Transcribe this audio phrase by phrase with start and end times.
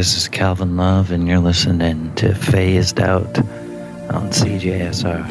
[0.00, 3.36] This is Calvin Love, and you're listening to Phased Out
[4.08, 5.26] on CJSR.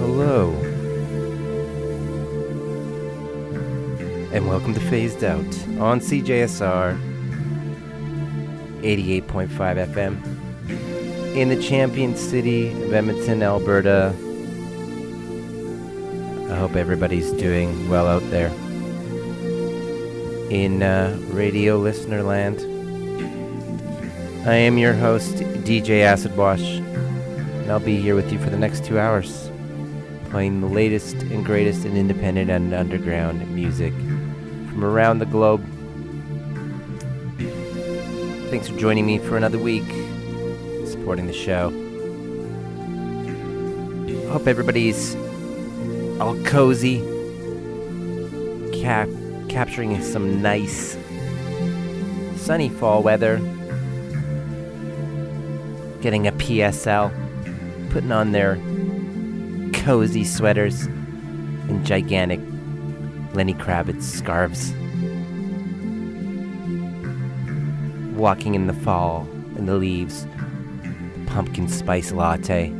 [0.00, 0.50] Hello.
[4.32, 5.38] And welcome to Phased Out
[5.78, 7.05] on CJSR
[8.86, 9.48] 88.5
[9.94, 14.14] FM in the champion city of Edmonton, Alberta.
[16.48, 18.52] I hope everybody's doing well out there
[20.50, 22.60] in uh, radio listener land.
[24.46, 28.56] I am your host, DJ Acid Wash, and I'll be here with you for the
[28.56, 29.50] next two hours,
[30.30, 35.66] playing the latest and greatest in independent and underground music from around the globe.
[38.56, 39.84] Thanks for joining me for another week,
[40.86, 41.68] supporting the show.
[44.30, 45.14] Hope everybody's
[46.18, 47.00] all cozy,
[48.80, 49.10] cap-
[49.50, 50.96] capturing some nice
[52.36, 53.36] sunny fall weather,
[56.00, 57.12] getting a PSL,
[57.90, 58.56] putting on their
[59.74, 62.40] cozy sweaters and gigantic
[63.34, 64.72] Lenny Kravitz scarves.
[68.16, 70.26] Walking in the fall and the leaves,
[71.26, 72.72] pumpkin spice latte.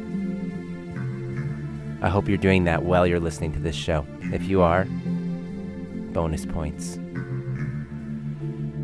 [2.00, 4.06] I hope you're doing that while you're listening to this show.
[4.32, 4.86] If you are,
[6.12, 6.98] bonus points.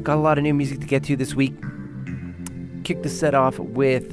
[0.03, 1.55] Got a lot of new music to get to this week.
[2.85, 4.13] Kick the set off with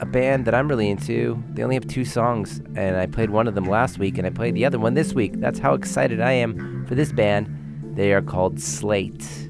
[0.00, 1.42] a band that I'm really into.
[1.54, 4.30] They only have two songs, and I played one of them last week, and I
[4.30, 5.40] played the other one this week.
[5.40, 7.48] That's how excited I am for this band.
[7.96, 9.48] They are called Slate,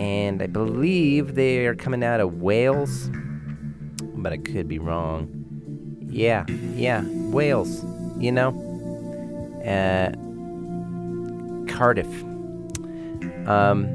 [0.00, 3.10] and I believe they are coming out of Wales,
[4.14, 5.28] but I could be wrong.
[6.08, 7.84] Yeah, yeah, Wales,
[8.18, 8.48] you know?
[9.60, 10.12] Uh,
[11.70, 12.08] Cardiff.
[13.46, 13.88] Um,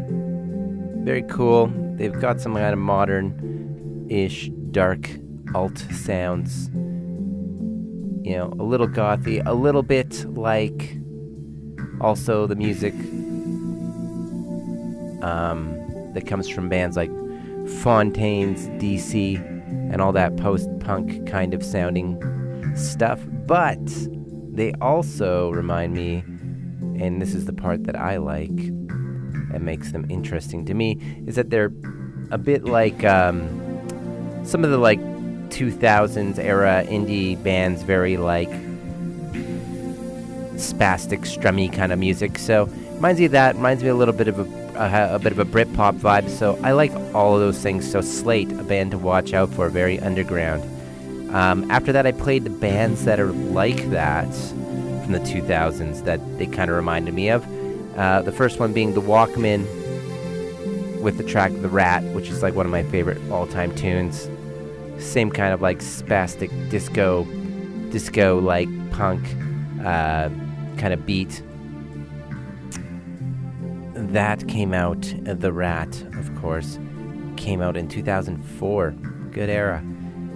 [1.04, 1.74] very cool.
[1.96, 5.10] They've got some kind of modern ish, dark
[5.56, 6.70] alt sounds.
[8.24, 11.00] You know, a little gothy, a little bit like
[12.00, 12.94] also the music
[15.24, 15.75] um,
[16.16, 17.12] that comes from bands like
[17.82, 19.38] Fontaines DC
[19.92, 22.20] and all that post punk kind of sounding
[22.76, 23.22] stuff.
[23.46, 23.80] But
[24.52, 26.24] they also remind me,
[27.00, 30.98] and this is the part that I like and makes them interesting to me,
[31.28, 31.72] is that they're
[32.32, 33.48] a bit like um,
[34.44, 35.00] some of the like
[35.50, 38.50] 2000s era indie bands, very like
[40.56, 42.38] spastic, strummy kind of music.
[42.38, 43.56] So reminds me of that.
[43.56, 46.30] Reminds me a little bit of a a, a bit of a Britpop vibe.
[46.30, 47.90] So I like all of those things.
[47.90, 50.64] So Slate, a band to watch out for, very underground.
[51.34, 54.34] Um, after that, I played the bands that are like that
[55.04, 57.46] from the 2000s that they kind of reminded me of.
[57.98, 59.66] Uh, the first one being the Walkmen
[61.02, 64.30] with the track "The Rat," which is like one of my favorite all-time tunes.
[64.98, 67.26] Same kind of like spastic disco,
[67.92, 69.24] disco like punk
[69.82, 70.30] uh,
[70.78, 71.42] kind of beat.
[74.16, 75.14] That came out.
[75.28, 76.80] Uh, the Rat, of course,
[77.36, 78.92] came out in 2004.
[79.32, 79.80] Good era.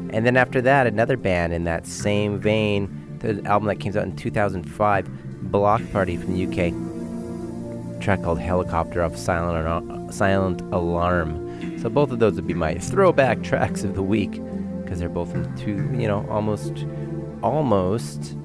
[0.09, 3.17] And then after that, another band in that same vein.
[3.19, 8.01] The album that came out in 2005, Bloc Party from the UK.
[8.01, 11.79] Track called Helicopter off Silent, Silent Alarm.
[11.79, 14.41] So both of those would be my throwback tracks of the week
[14.83, 16.85] because they're both from two, you know, almost,
[17.41, 18.35] almost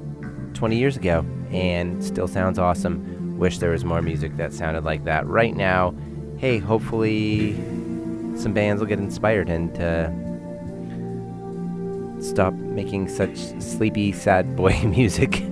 [0.52, 3.13] 20 years ago, and still sounds awesome.
[3.36, 5.94] Wish there was more music that sounded like that right now.
[6.38, 7.54] Hey, hopefully
[8.36, 10.10] some bands will get inspired and uh,
[12.20, 15.42] stop making such sleepy, sad boy music,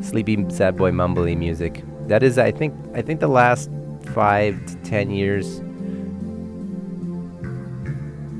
[0.00, 1.82] sleepy, sad boy, mumbly music.
[2.08, 3.70] That is, I think, I think the last
[4.12, 5.60] five to ten years,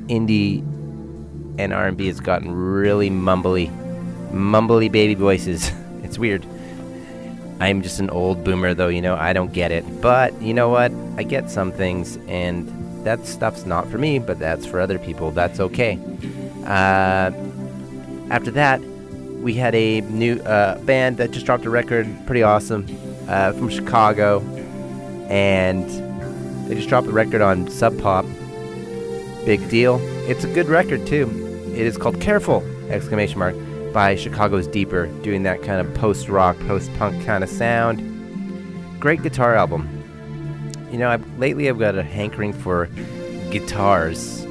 [0.07, 0.59] indie
[1.57, 3.69] and R&B has gotten really mumbly,
[4.31, 5.71] mumbly baby voices.
[6.03, 6.45] it's weird.
[7.59, 8.89] I'm just an old boomer, though.
[8.89, 10.01] You know, I don't get it.
[10.01, 10.91] But you know what?
[11.17, 12.67] I get some things, and
[13.05, 14.19] that stuff's not for me.
[14.19, 15.31] But that's for other people.
[15.31, 15.99] That's okay.
[16.65, 17.31] Uh,
[18.29, 22.85] after that, we had a new uh, band that just dropped a record, pretty awesome,
[23.29, 24.41] uh, from Chicago,
[25.29, 25.87] and
[26.67, 28.25] they just dropped a record on Sub Pop.
[29.45, 29.99] Big deal.
[30.27, 31.29] It's a good record too.
[31.73, 33.55] It is called "Careful!" exclamation mark
[33.95, 38.01] by Chicago's Deeper, doing that kind of post-rock, post-punk kind of sound.
[38.99, 39.87] Great guitar album.
[40.91, 42.87] You know, I've, lately I've got a hankering for
[43.51, 44.43] guitars.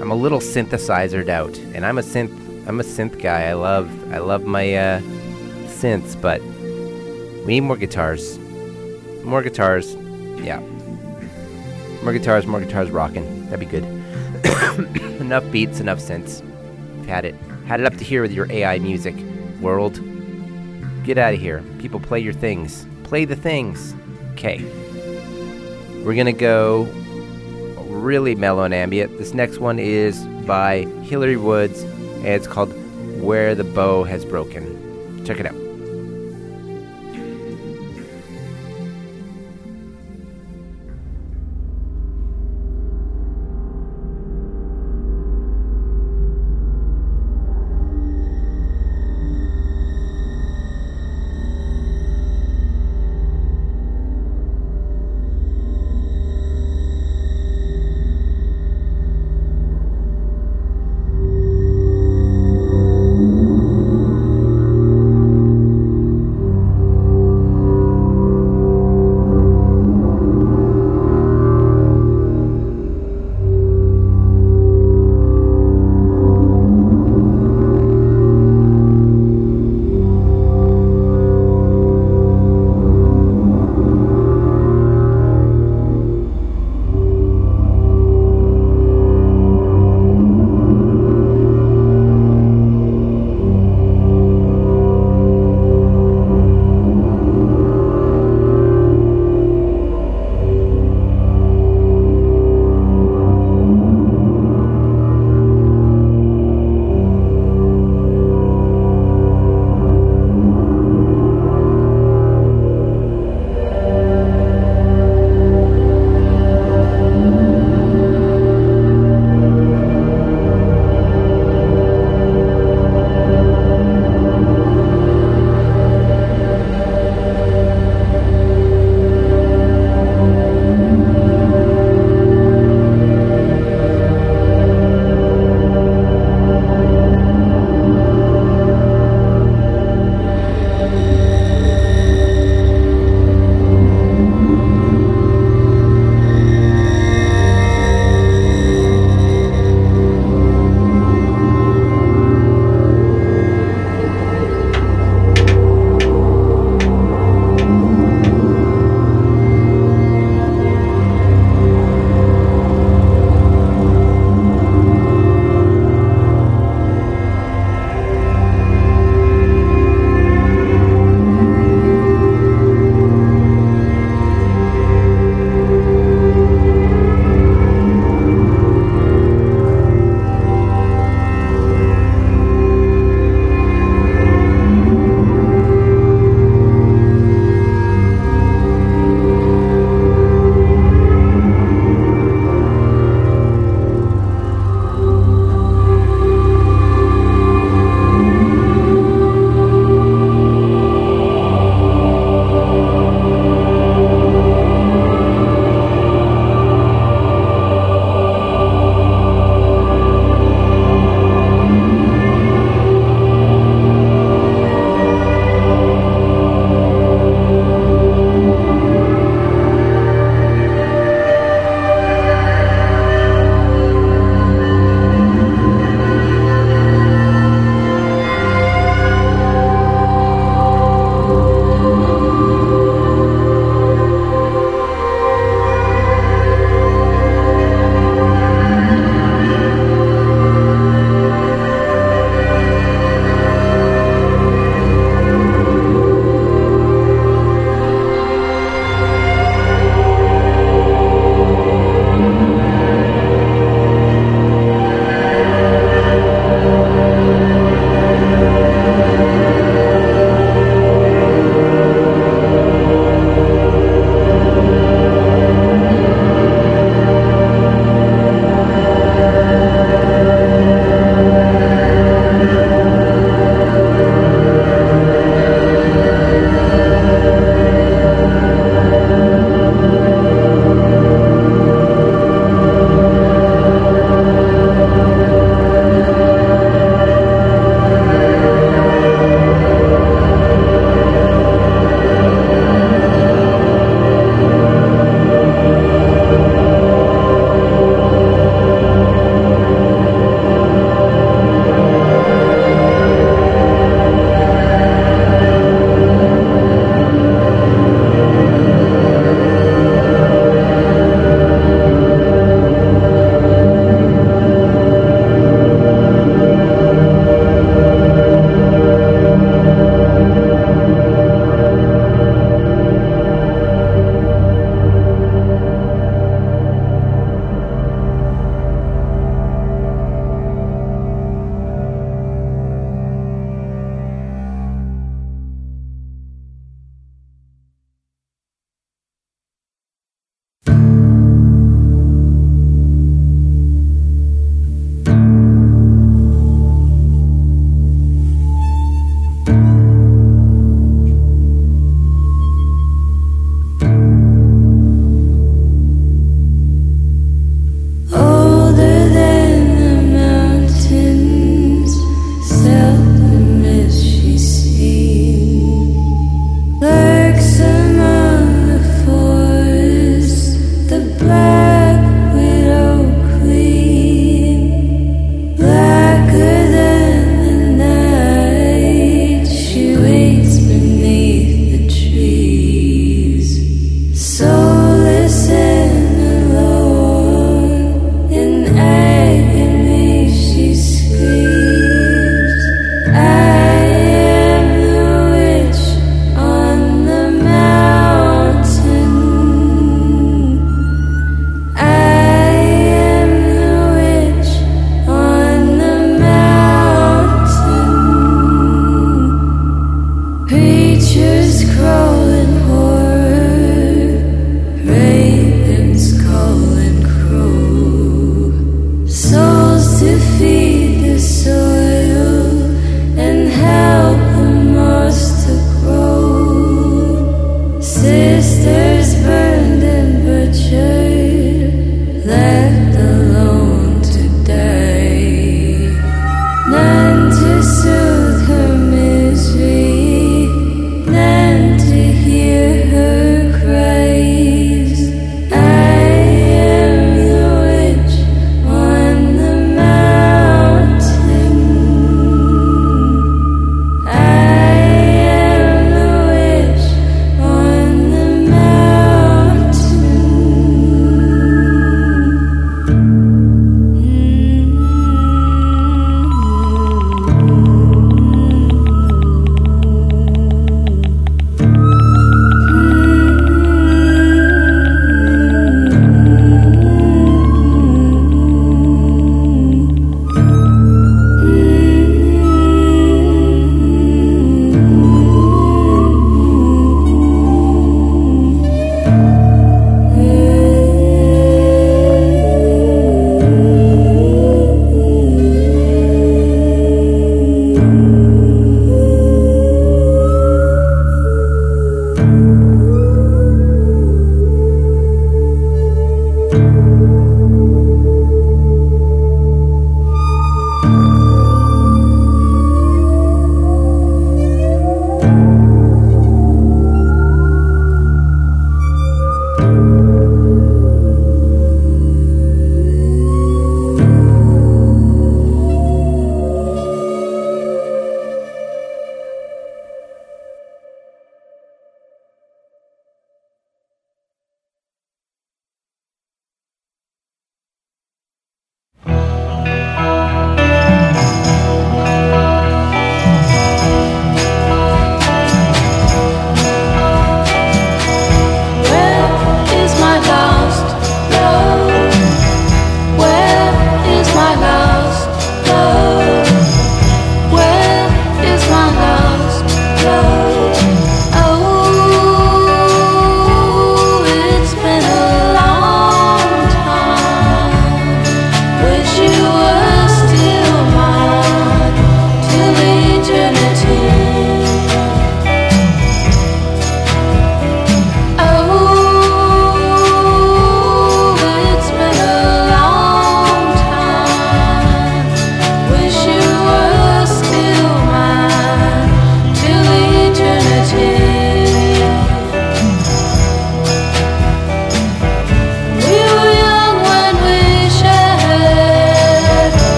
[0.00, 2.30] I'm a little synthesizered out, and I'm a synth.
[2.68, 3.48] I'm a synth guy.
[3.48, 3.90] I love.
[4.12, 5.00] I love my uh,
[5.66, 6.40] synths, but
[7.44, 8.38] we need more guitars.
[9.24, 9.96] More guitars.
[10.38, 10.60] Yeah.
[12.04, 12.46] More guitars.
[12.46, 13.46] More guitars rocking.
[13.46, 13.82] That'd be good.
[15.20, 15.80] enough beats.
[15.80, 16.40] Enough synths.
[17.06, 17.34] Had it.
[17.66, 19.16] Had it up to here with your AI music
[19.60, 20.00] world.
[21.04, 21.62] Get out of here.
[21.78, 22.86] People play your things.
[23.02, 23.94] Play the things.
[24.32, 24.62] Okay.
[26.04, 26.84] We're gonna go
[27.88, 29.18] really mellow and ambient.
[29.18, 32.72] This next one is by Hilary Woods, and it's called
[33.20, 35.24] Where the Bough Has Broken.
[35.24, 35.65] Check it out.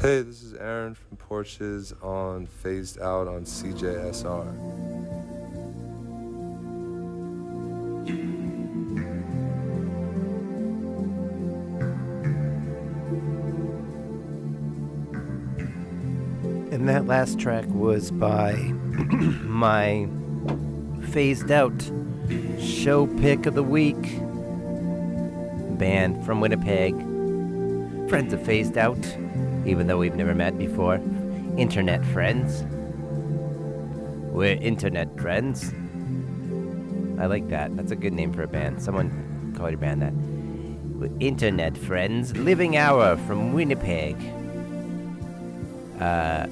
[0.00, 4.48] Hey, this is Aaron from Porches on Phased Out on CJSR.
[16.72, 18.54] And that last track was by
[19.42, 20.08] my
[21.10, 21.90] phased out
[22.58, 24.00] show pick of the week
[25.78, 26.98] band from Winnipeg.
[28.08, 28.96] Friends of Phased Out,
[29.66, 31.00] even though we've never met before.
[31.56, 32.64] Internet friends.
[34.32, 35.74] We're internet friends.
[37.20, 37.76] I like that.
[37.76, 38.80] That's a good name for a band.
[38.80, 40.14] Someone call your band that.
[40.14, 42.36] We're internet friends.
[42.36, 44.16] Living Hour from Winnipeg.
[46.00, 46.46] Uh,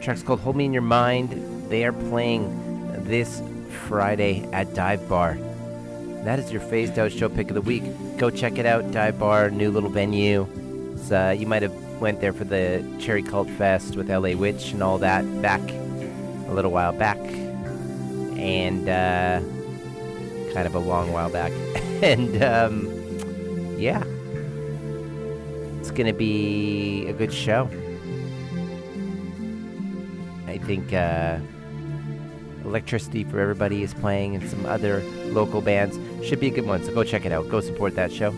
[0.00, 1.70] track's called Hold Me in Your Mind.
[1.70, 2.50] They are playing
[3.04, 3.42] this
[3.86, 5.38] Friday at Dive Bar.
[6.24, 7.84] That is your phased out show pick of the week.
[8.16, 8.90] Go check it out.
[8.92, 10.48] Dive Bar, new little venue.
[11.12, 14.82] Uh, you might have went there for the Cherry Cult Fest with LA Witch and
[14.82, 15.60] all that back
[16.48, 17.18] a little while back,
[18.36, 19.40] and uh,
[20.52, 21.52] kind of a long while back.
[22.02, 22.86] and um,
[23.78, 24.02] yeah,
[25.80, 27.68] it's gonna be a good show.
[30.46, 31.38] I think uh,
[32.64, 35.98] Electricity for Everybody is playing, and some other local bands.
[36.26, 37.48] Should be a good one, so go check it out.
[37.48, 38.34] Go support that show.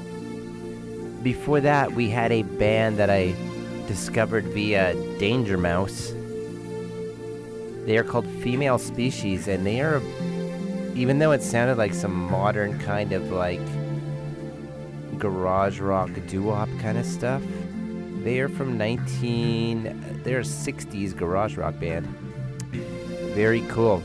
[1.26, 3.34] Before that, we had a band that I
[3.88, 6.14] discovered via Danger Mouse.
[7.84, 10.00] They are called Female Species, and they are,
[10.94, 13.58] even though it sounded like some modern kind of like
[15.18, 17.42] garage rock doo-wop kind of stuff,
[18.22, 20.20] they are from 19.
[20.22, 22.06] They're a 60s garage rock band.
[23.34, 23.98] Very cool.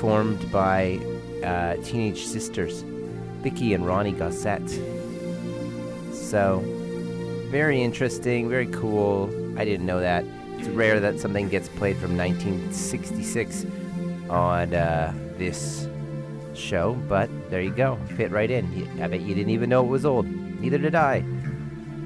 [0.00, 0.98] Formed by
[1.44, 2.80] uh, teenage sisters,
[3.42, 4.95] Vicky and Ronnie Gossett.
[6.26, 6.60] So,
[7.50, 9.30] very interesting, very cool.
[9.56, 10.24] I didn't know that.
[10.58, 13.64] It's rare that something gets played from 1966
[14.28, 15.88] on uh, this
[16.52, 17.96] show, but there you go.
[18.16, 18.66] Fit right in.
[19.00, 20.26] I bet you didn't even know it was old.
[20.26, 21.20] Neither did I.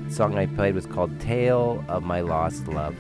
[0.09, 2.95] The song I played was called Tale of My Lost Love.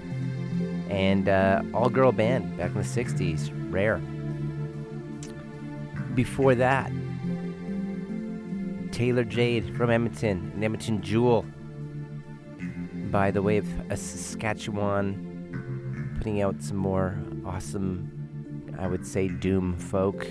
[0.88, 3.50] And uh, all girl band back in the 60s.
[3.70, 3.98] Rare.
[6.14, 6.90] Before that,
[9.00, 11.46] Taylor Jade from Edmonton, an Edmonton Jewel.
[13.10, 20.26] By the way of Saskatchewan, putting out some more awesome, I would say, doom folk.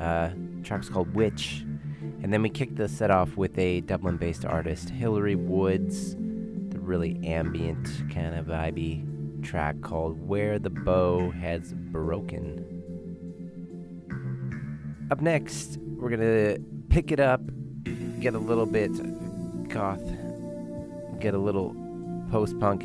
[0.00, 0.30] Uh,
[0.64, 1.64] track's called Witch.
[2.24, 6.80] And then we kicked the set off with a Dublin based artist, Hilary Woods, the
[6.80, 12.82] really ambient, kind of vibey track called Where the Bough Has Broken.
[15.12, 16.56] Up next, we're gonna
[16.94, 17.40] pick it up,
[18.20, 18.92] get a little bit
[19.68, 20.00] goth,
[21.18, 21.74] get a little
[22.30, 22.84] post punk.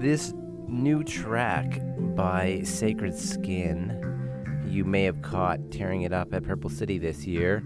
[0.00, 0.32] This
[0.68, 1.80] new track
[2.14, 7.64] by Sacred Skin, you may have caught tearing it up at Purple City this year.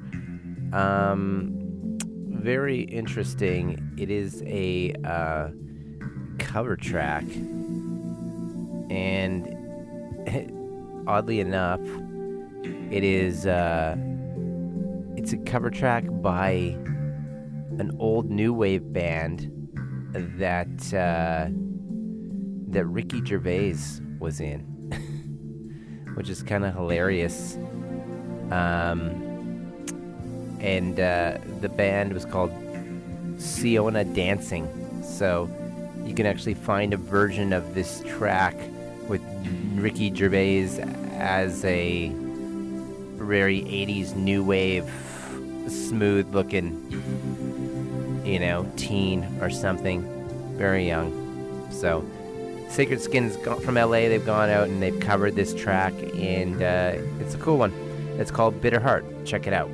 [0.73, 1.53] Um,
[2.31, 3.79] very interesting.
[3.99, 5.51] It is a uh,
[6.39, 7.25] cover track,
[8.89, 9.45] and
[11.07, 11.83] oddly enough,
[12.91, 13.97] it is uh,
[15.25, 16.77] it's a cover track by
[17.79, 19.51] an old new wave band
[20.13, 21.49] that uh,
[22.69, 23.79] that Ricky Gervais
[24.19, 24.61] was in,
[26.15, 27.57] which is kind of hilarious.
[28.51, 29.23] Um,
[30.61, 32.51] and uh, the band was called
[33.39, 34.69] Seona Dancing.
[35.03, 35.49] So
[36.05, 38.57] you can actually find a version of this track
[39.09, 39.23] with
[39.75, 40.81] Ricky Gervais
[41.15, 42.13] as a
[43.25, 44.85] very 80s new wave,
[45.69, 46.73] smooth looking,
[48.25, 50.03] you know, teen or something.
[50.57, 51.69] Very young.
[51.71, 52.05] So
[52.69, 54.09] Sacred Skin's from LA.
[54.09, 57.73] They've gone out and they've covered this track, and uh, it's a cool one.
[58.19, 59.05] It's called Bitter Heart.
[59.25, 59.71] Check it out.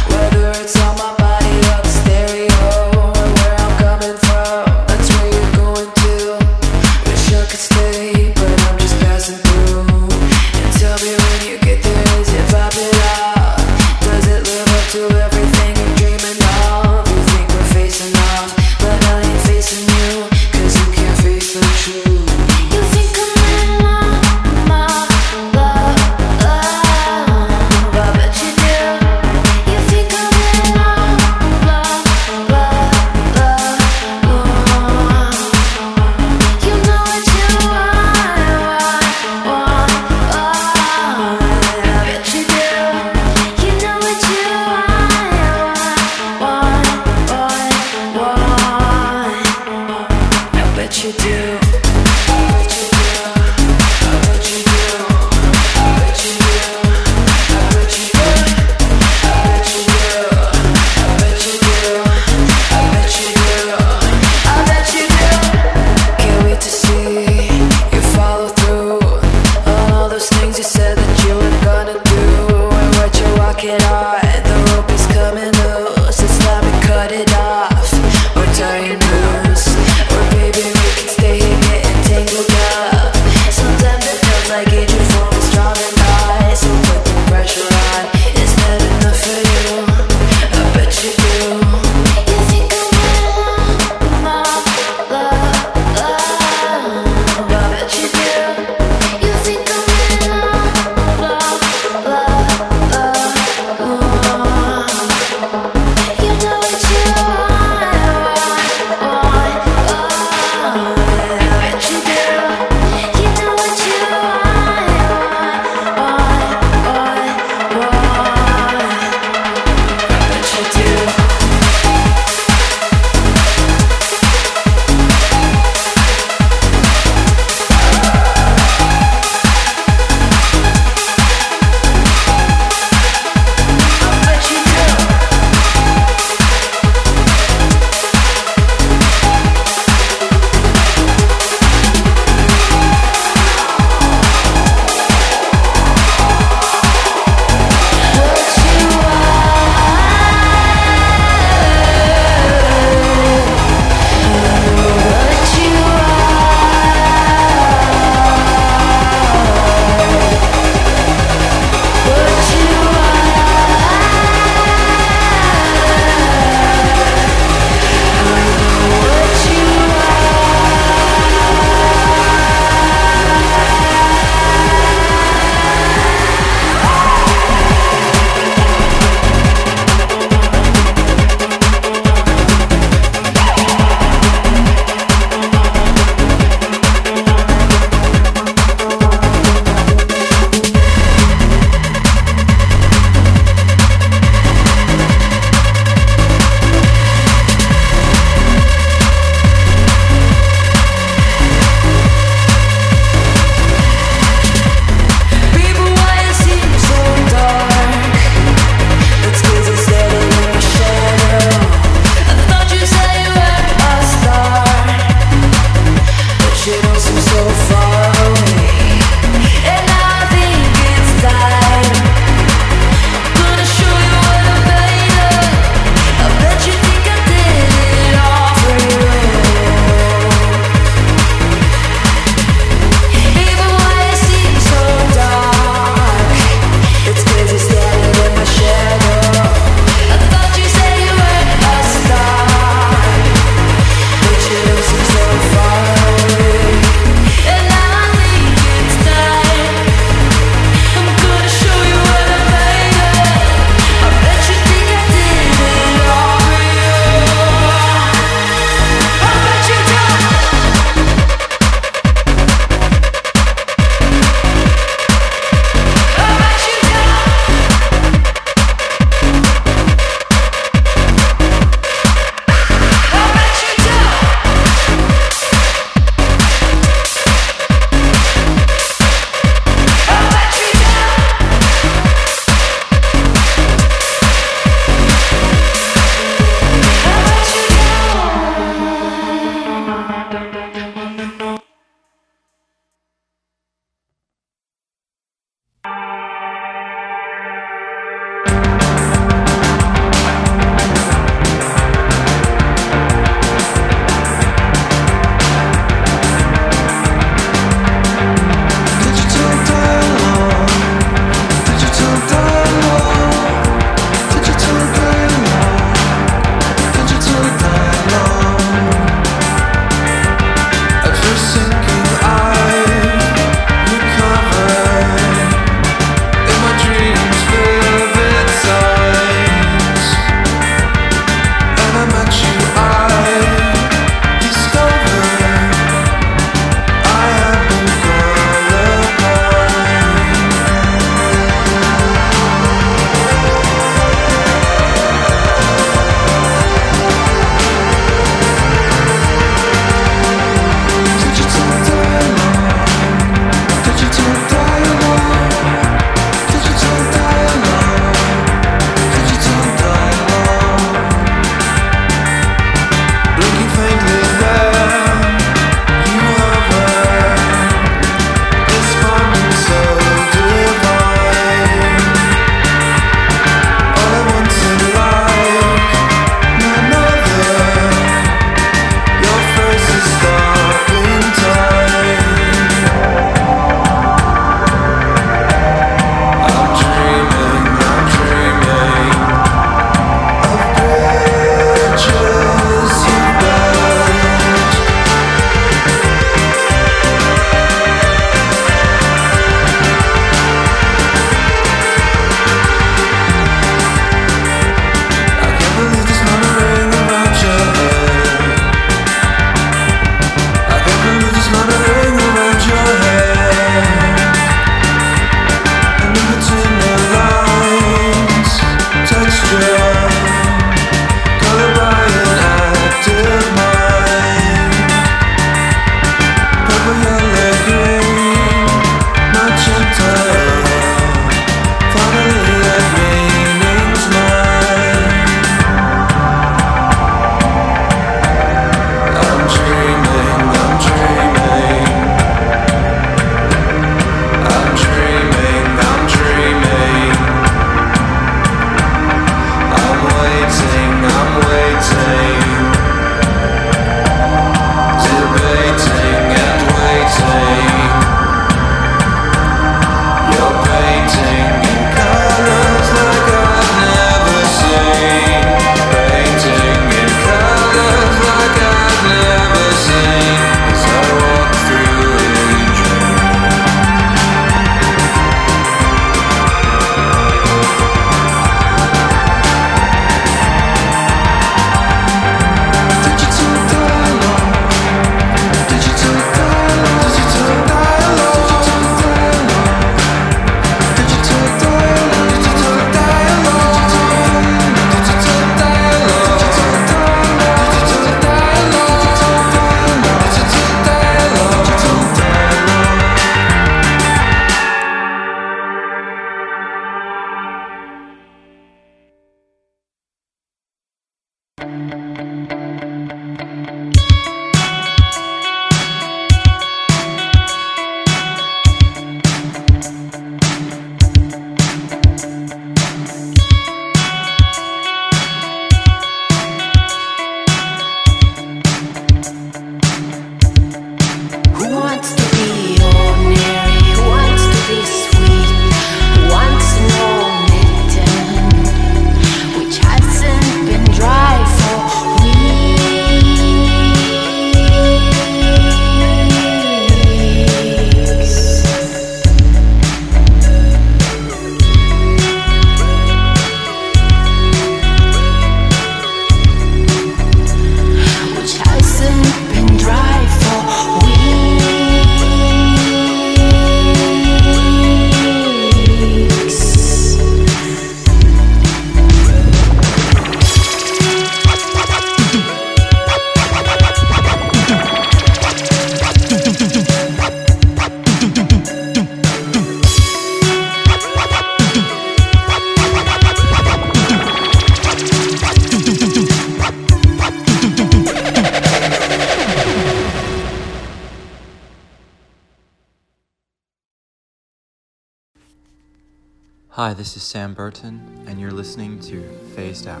[597.28, 599.22] Sam Burton, and you're listening to
[599.54, 600.00] Phased Out.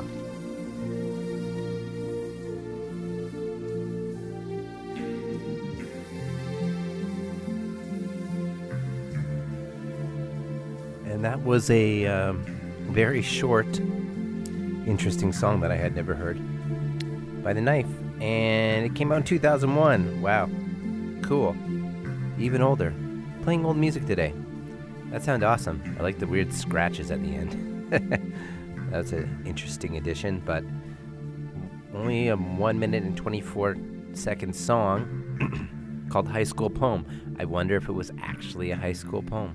[11.04, 12.46] And that was a um,
[12.88, 16.40] very short, interesting song that I had never heard
[17.44, 17.84] by The Knife.
[18.22, 20.22] And it came out in 2001.
[20.22, 20.48] Wow.
[21.20, 21.54] Cool.
[22.38, 22.94] Even older.
[23.42, 24.32] Playing old music today.
[25.10, 25.96] That sounded awesome.
[25.98, 28.34] I like the weird scratches at the end.
[28.90, 30.64] That's an interesting addition, but
[31.94, 33.76] only a 1 minute and 24
[34.12, 37.36] second song called High School Poem.
[37.38, 39.54] I wonder if it was actually a high school poem.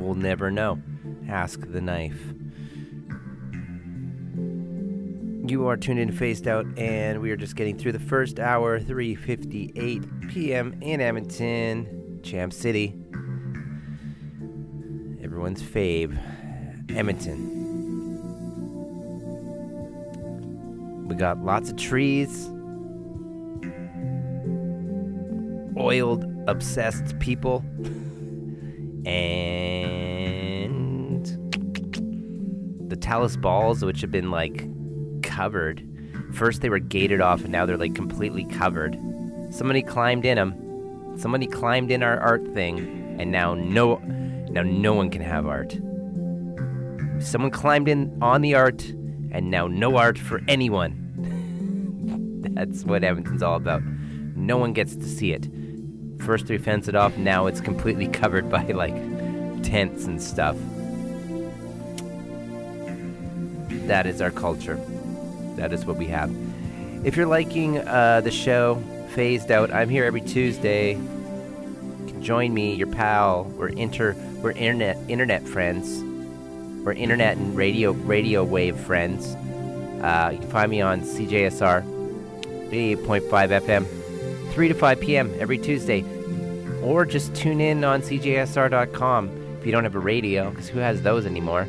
[0.00, 0.80] We'll never know.
[1.28, 2.20] Ask the knife.
[5.44, 8.40] You are tuned in to Phased Out, and we are just getting through the first
[8.40, 10.76] hour, 3:58 p.m.
[10.80, 13.01] in Edmonton, Champ City.
[15.32, 16.18] Everyone's fave,
[16.94, 17.48] Edmonton.
[21.08, 22.50] We got lots of trees,
[25.78, 27.64] oiled, obsessed people,
[29.06, 31.24] and
[32.90, 34.68] the Talus balls, which have been like
[35.22, 35.82] covered.
[36.34, 38.98] First, they were gated off, and now they're like completely covered.
[39.48, 41.16] Somebody climbed in them.
[41.16, 43.98] Somebody climbed in our art thing, and now no,
[44.52, 45.72] now no one can have art.
[47.20, 48.82] Someone climbed in on the art,
[49.30, 50.98] and now no art for anyone.
[52.54, 53.82] That's what Edmonton's all about.
[54.36, 55.48] No one gets to see it.
[56.20, 58.94] First we fenced it off, now it's completely covered by like
[59.62, 60.56] tents and stuff.
[63.86, 64.80] That is our culture.
[65.56, 66.34] That is what we have.
[67.04, 70.92] If you're liking uh, the show, Phased Out, I'm here every Tuesday.
[70.92, 73.44] You can join me, your pal.
[73.56, 76.02] We're inter, we're internet, internet friends.
[76.84, 79.36] We're internet and radio, radio wave friends.
[80.02, 81.84] Uh, you can find me on CJSR
[82.70, 85.32] 88.5 FM, 3 to 5 p.m.
[85.38, 86.04] every Tuesday.
[86.82, 89.28] Or just tune in on CJSR.com
[89.60, 91.68] if you don't have a radio, because who has those anymore?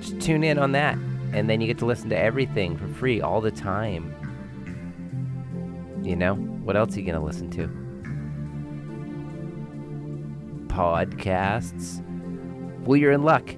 [0.00, 0.94] Just tune in on that,
[1.32, 4.14] and then you get to listen to everything for free all the time.
[6.04, 6.36] You know?
[6.36, 7.87] What else are you going to listen to?
[10.78, 12.04] Podcasts.
[12.86, 13.52] Well, you're in luck.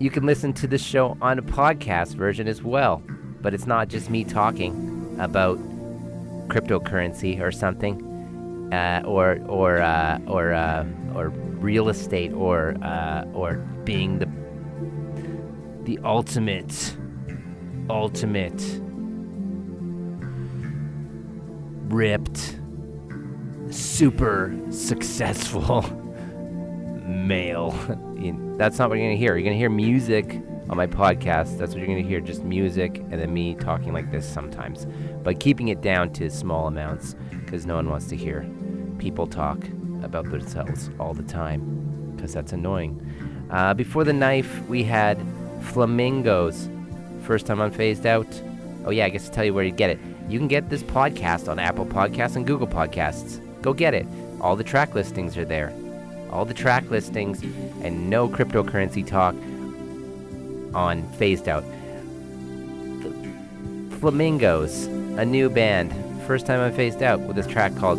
[0.00, 3.04] You can listen to the show on a podcast version as well,
[3.40, 5.58] but it's not just me talking about
[6.48, 8.02] cryptocurrency or something,
[8.74, 14.28] uh, or or uh, or uh, or real estate, or uh, or being the
[15.84, 16.96] the ultimate
[17.88, 18.80] ultimate
[21.94, 22.58] ripped
[23.70, 26.02] super successful
[27.06, 27.70] male.
[28.58, 29.36] That's not what you're gonna hear.
[29.36, 31.58] You're gonna hear music on my podcast.
[31.58, 34.86] That's what you're gonna hear, just music and then me talking like this sometimes,
[35.22, 38.48] but keeping it down to small amounts because no one wants to hear
[38.98, 39.58] people talk
[40.02, 43.00] about themselves all the time because that's annoying.
[43.50, 45.18] Uh, before the knife, we had
[45.60, 46.72] Flaamingos.
[47.22, 48.26] First time on phased out.
[48.84, 49.98] Oh yeah, I guess to tell you where you get it.
[50.28, 53.40] You can get this podcast on Apple Podcasts and Google Podcasts.
[53.62, 54.06] Go get it.
[54.40, 55.72] All the track listings are there.
[56.36, 57.42] All the track listings
[57.82, 59.34] and no cryptocurrency talk
[60.74, 61.64] on Phased Out.
[63.00, 63.08] The
[63.96, 65.94] Flaamingos, a new band.
[66.26, 67.98] First time on Phased Out with this track called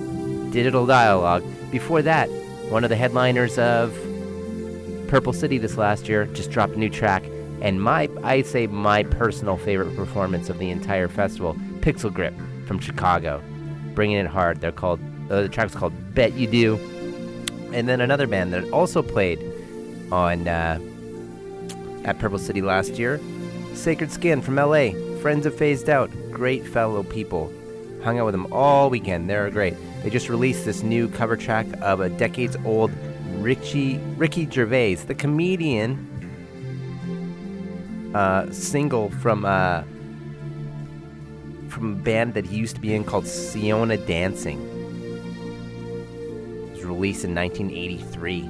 [0.52, 1.44] Digital Dialogue.
[1.72, 2.30] Before that,
[2.70, 3.98] one of the headliners of
[5.08, 7.24] Purple City this last year just dropped a new track.
[7.62, 12.36] And my, I say my personal favorite performance of the entire festival, Pixel Grip
[12.68, 13.42] from Chicago,
[13.96, 14.62] bringing it hard.
[14.62, 15.00] They're called,
[15.32, 16.97] uh, the track's called Bet You Do.
[17.74, 19.43] And then another band that also played
[20.11, 20.80] on uh,
[22.05, 23.20] at Purple City last year,
[23.74, 24.91] Sacred Skin from LA,
[25.22, 27.51] friends of Phased Out, great fellow people.
[28.03, 29.30] Hung out with them all weekend.
[29.30, 29.76] They're great.
[30.03, 32.91] They just released this new cover track of a decades old
[33.39, 36.03] Richie Ricky Gervais, the comedian,
[38.15, 39.84] uh, single from uh,
[41.70, 44.66] from a band that he used to be in called Seona Dancing.
[46.88, 48.42] Released in 1983.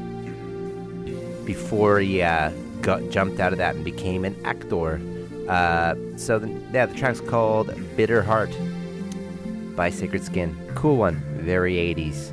[1.45, 5.01] Before he uh, got jumped out of that and became an actor.
[5.49, 8.55] Uh, so the, yeah, the track's called "Bitter Heart"
[9.75, 10.55] by Sacred Skin.
[10.75, 12.31] Cool one, very 80s.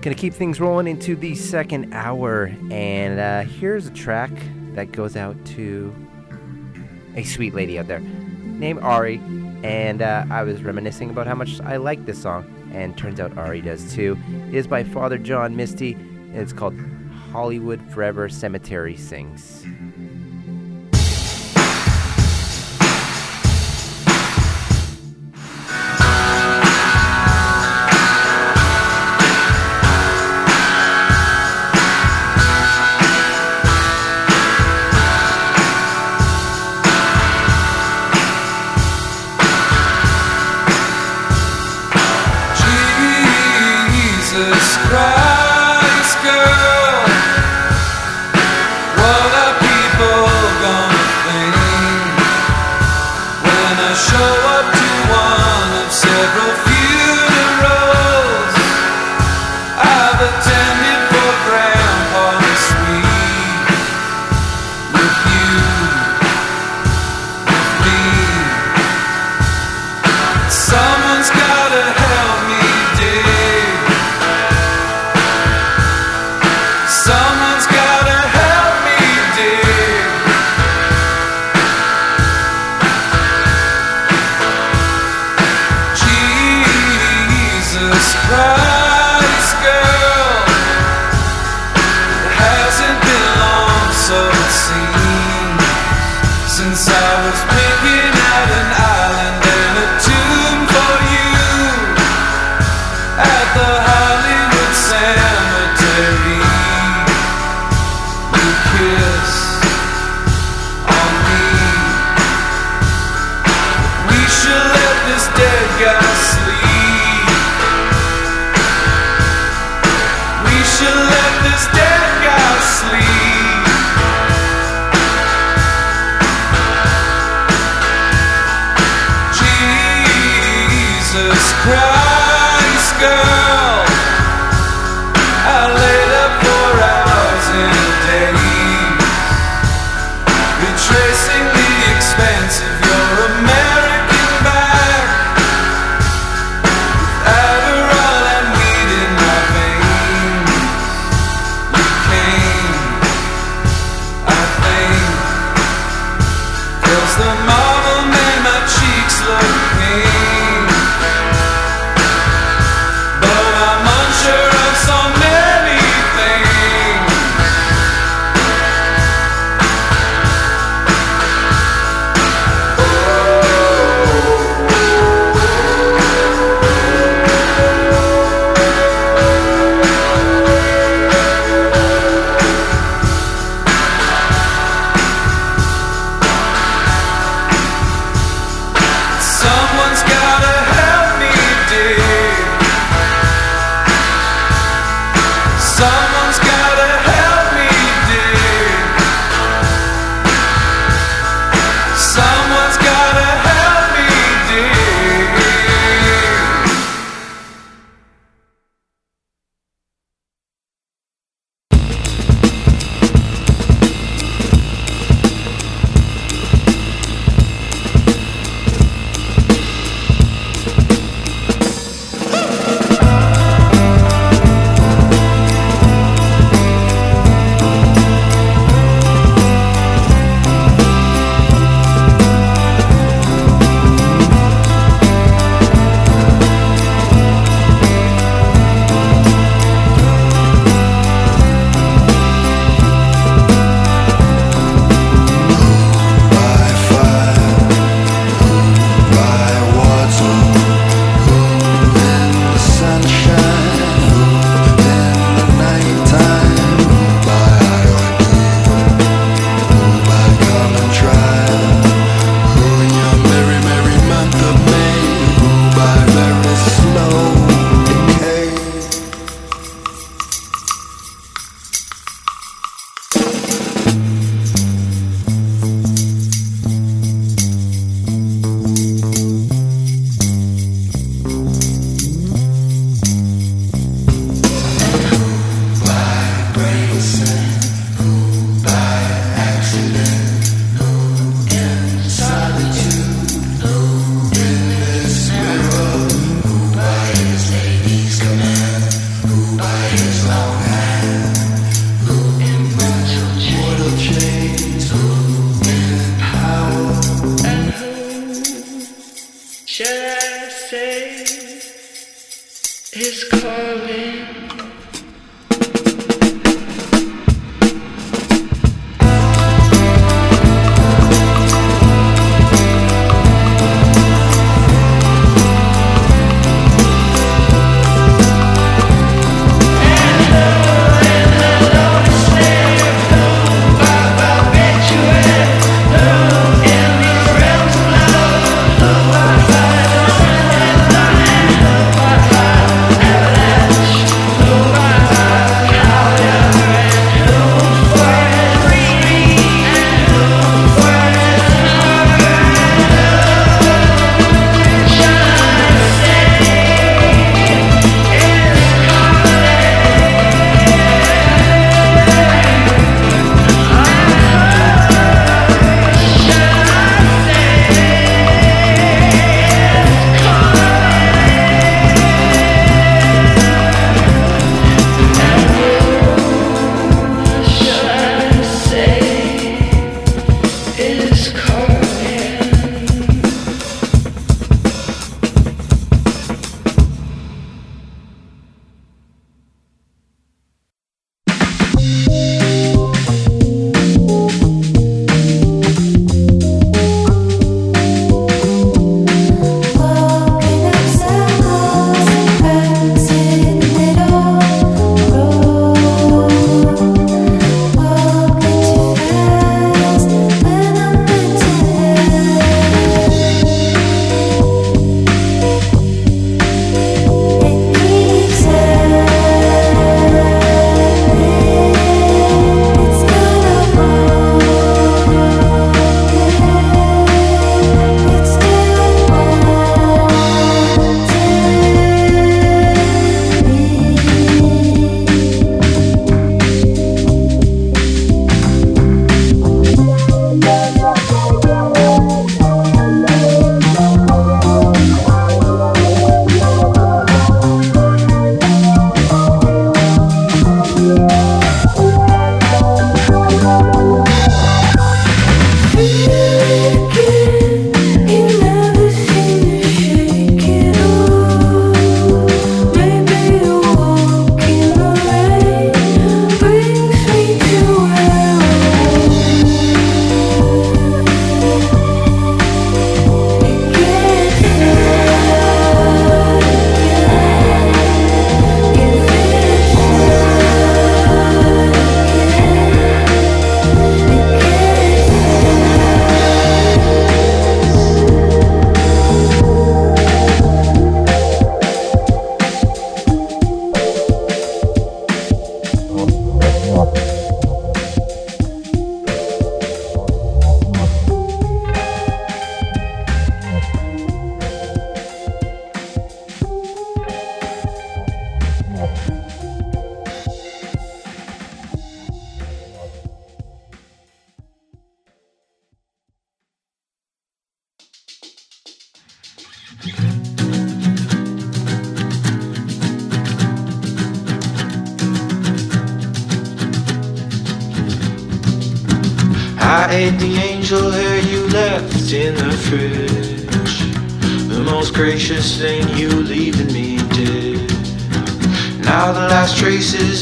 [0.00, 4.30] Gonna keep things rolling into the second hour, and uh, here's a track
[4.74, 5.94] that goes out to
[7.16, 9.20] a sweet lady out there named Ari.
[9.62, 13.36] And uh, I was reminiscing about how much I like this song, and turns out
[13.36, 14.18] Ari does too.
[14.52, 16.78] Is by Father John Misty, and it's called
[17.32, 19.64] Hollywood Forever Cemetery sings.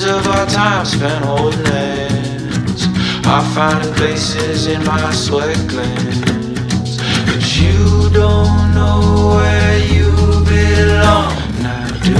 [0.04, 2.86] Of our time spent holding hands
[3.26, 6.98] are finding places in my sweat glands.
[7.26, 10.10] But you don't know where you
[10.44, 12.14] belong now, do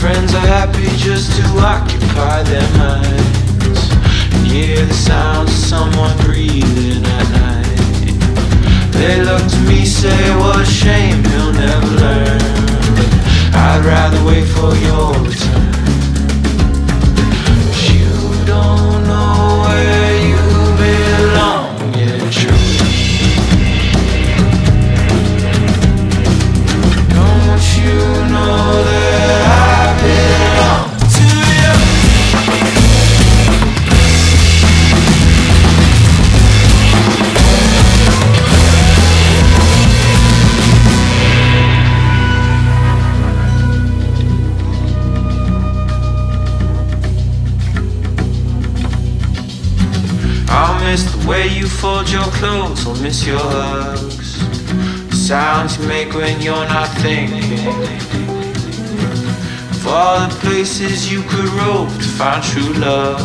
[0.00, 3.90] friends are happy just to occupy their minds
[4.32, 7.59] and hear the sounds of someone breathing at night.
[9.00, 12.40] They look to me, say, what a shame he'll never learn.
[13.54, 15.69] I'd rather wait for your return.
[51.30, 54.40] Way you fold your clothes, I'll miss your hugs.
[55.10, 57.68] The sounds you make when you're not thinking.
[59.70, 63.20] Of all the places you could rope to find true love,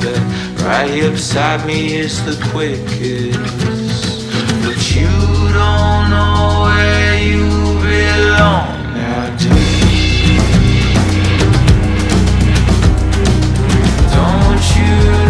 [0.00, 0.18] but
[0.64, 3.38] right here beside me is the quickest.
[4.64, 5.14] But you
[5.60, 7.46] don't know where you
[7.86, 9.54] belong now, do
[9.94, 10.42] you?
[14.10, 15.23] Don't you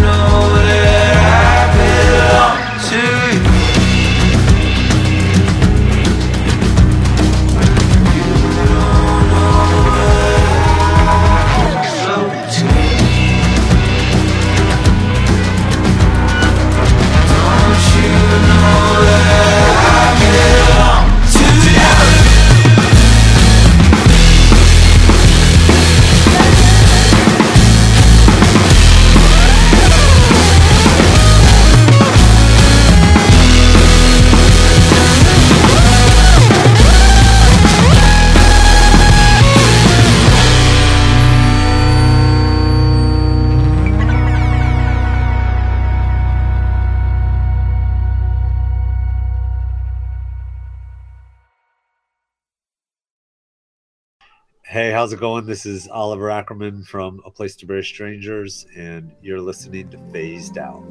[55.05, 55.45] how's it going?
[55.45, 60.57] This is Oliver Ackermann from A Place to Bury Strangers, and you're listening to Phased
[60.57, 60.83] Out.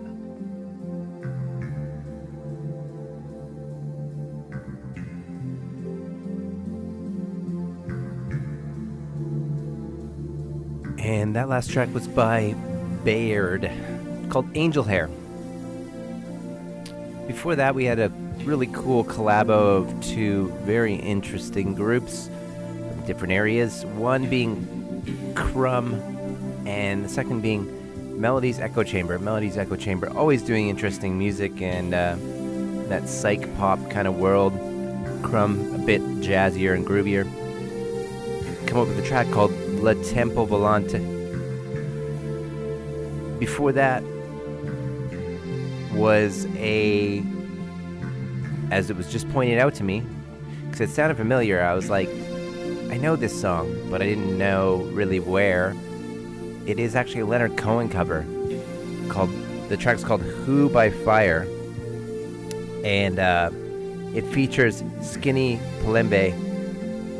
[11.00, 12.54] And that last track was by
[13.02, 13.68] Baird
[14.28, 15.08] called Angel Hair.
[17.26, 18.10] Before that, we had a
[18.44, 22.30] really cool collabo of two very interesting groups
[23.06, 23.84] different areas.
[23.84, 25.94] One being Crumb,
[26.66, 29.18] and the second being Melody's Echo Chamber.
[29.18, 32.16] Melody's Echo Chamber, always doing interesting music and uh,
[32.88, 34.52] that psych pop kind of world.
[35.22, 37.24] Crumb, a bit jazzier and groovier.
[38.66, 40.90] Come up with a track called Le Temple Volant.
[43.38, 44.02] Before that
[45.92, 47.22] was a,
[48.70, 50.02] as it was just pointed out to me,
[50.66, 51.62] because it sounded familiar.
[51.62, 52.08] I was like,
[52.94, 55.74] I know this song, but I didn't know really where.
[56.64, 58.24] It is actually a Leonard Cohen cover
[59.08, 59.30] called,
[59.68, 61.44] the track's called Who by Fire.
[62.84, 63.50] And uh,
[64.14, 66.34] it features Skinny Pelembe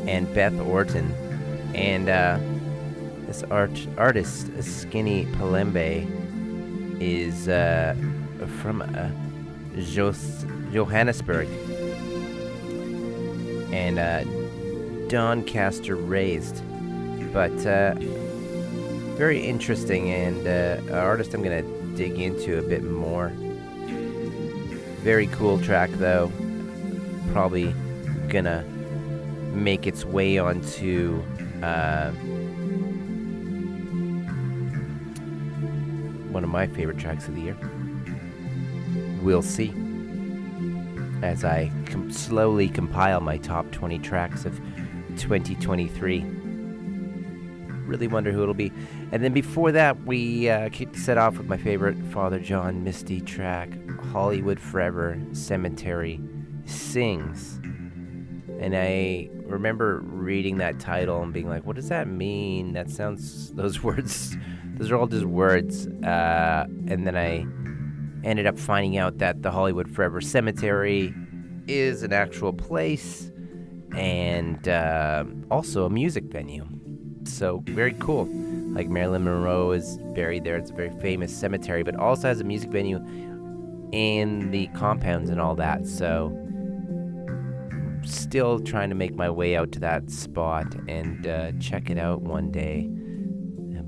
[0.07, 1.11] and Beth Orton.
[1.75, 2.39] And uh,
[3.27, 6.07] this art artist, Skinny Pelembe,
[7.01, 7.97] is uh,
[8.61, 9.09] from uh,
[10.71, 11.49] Johannesburg.
[13.73, 14.23] And uh,
[15.07, 16.61] Doncaster raised.
[17.33, 17.95] But uh,
[19.15, 23.31] very interesting and uh, an artist I'm going to dig into a bit more.
[24.99, 26.31] Very cool track though.
[27.31, 27.73] Probably
[28.27, 28.63] gonna
[29.53, 31.21] make its way onto
[31.61, 32.11] uh,
[36.31, 37.57] one of my favorite tracks of the year.
[39.21, 39.73] we'll see
[41.21, 44.59] as I com- slowly compile my top 20 tracks of
[45.15, 46.25] 2023.
[47.85, 48.71] Really wonder who it'll be.
[49.11, 53.69] And then before that, we uh, set off with my favorite Father John Misty track,
[54.11, 56.19] Hollywood Forever Cemetery
[56.65, 57.59] Sings.
[58.59, 62.73] And I remember reading that title and being like, what does that mean?
[62.73, 64.35] That sounds, those words,
[64.75, 65.87] those are all just words.
[65.87, 67.45] Uh, and then I
[68.27, 71.13] ended up finding out that the Hollywood Forever Cemetery
[71.67, 73.31] is an actual place
[73.95, 76.67] and uh, also a music venue.
[77.23, 78.25] So, very cool.
[78.73, 80.57] Like Marilyn Monroe is buried there.
[80.57, 82.97] It's a very famous cemetery, but also has a music venue
[83.91, 85.87] in the compounds and all that.
[85.87, 86.37] So,
[88.03, 92.21] still trying to make my way out to that spot and uh, check it out
[92.21, 92.89] one day.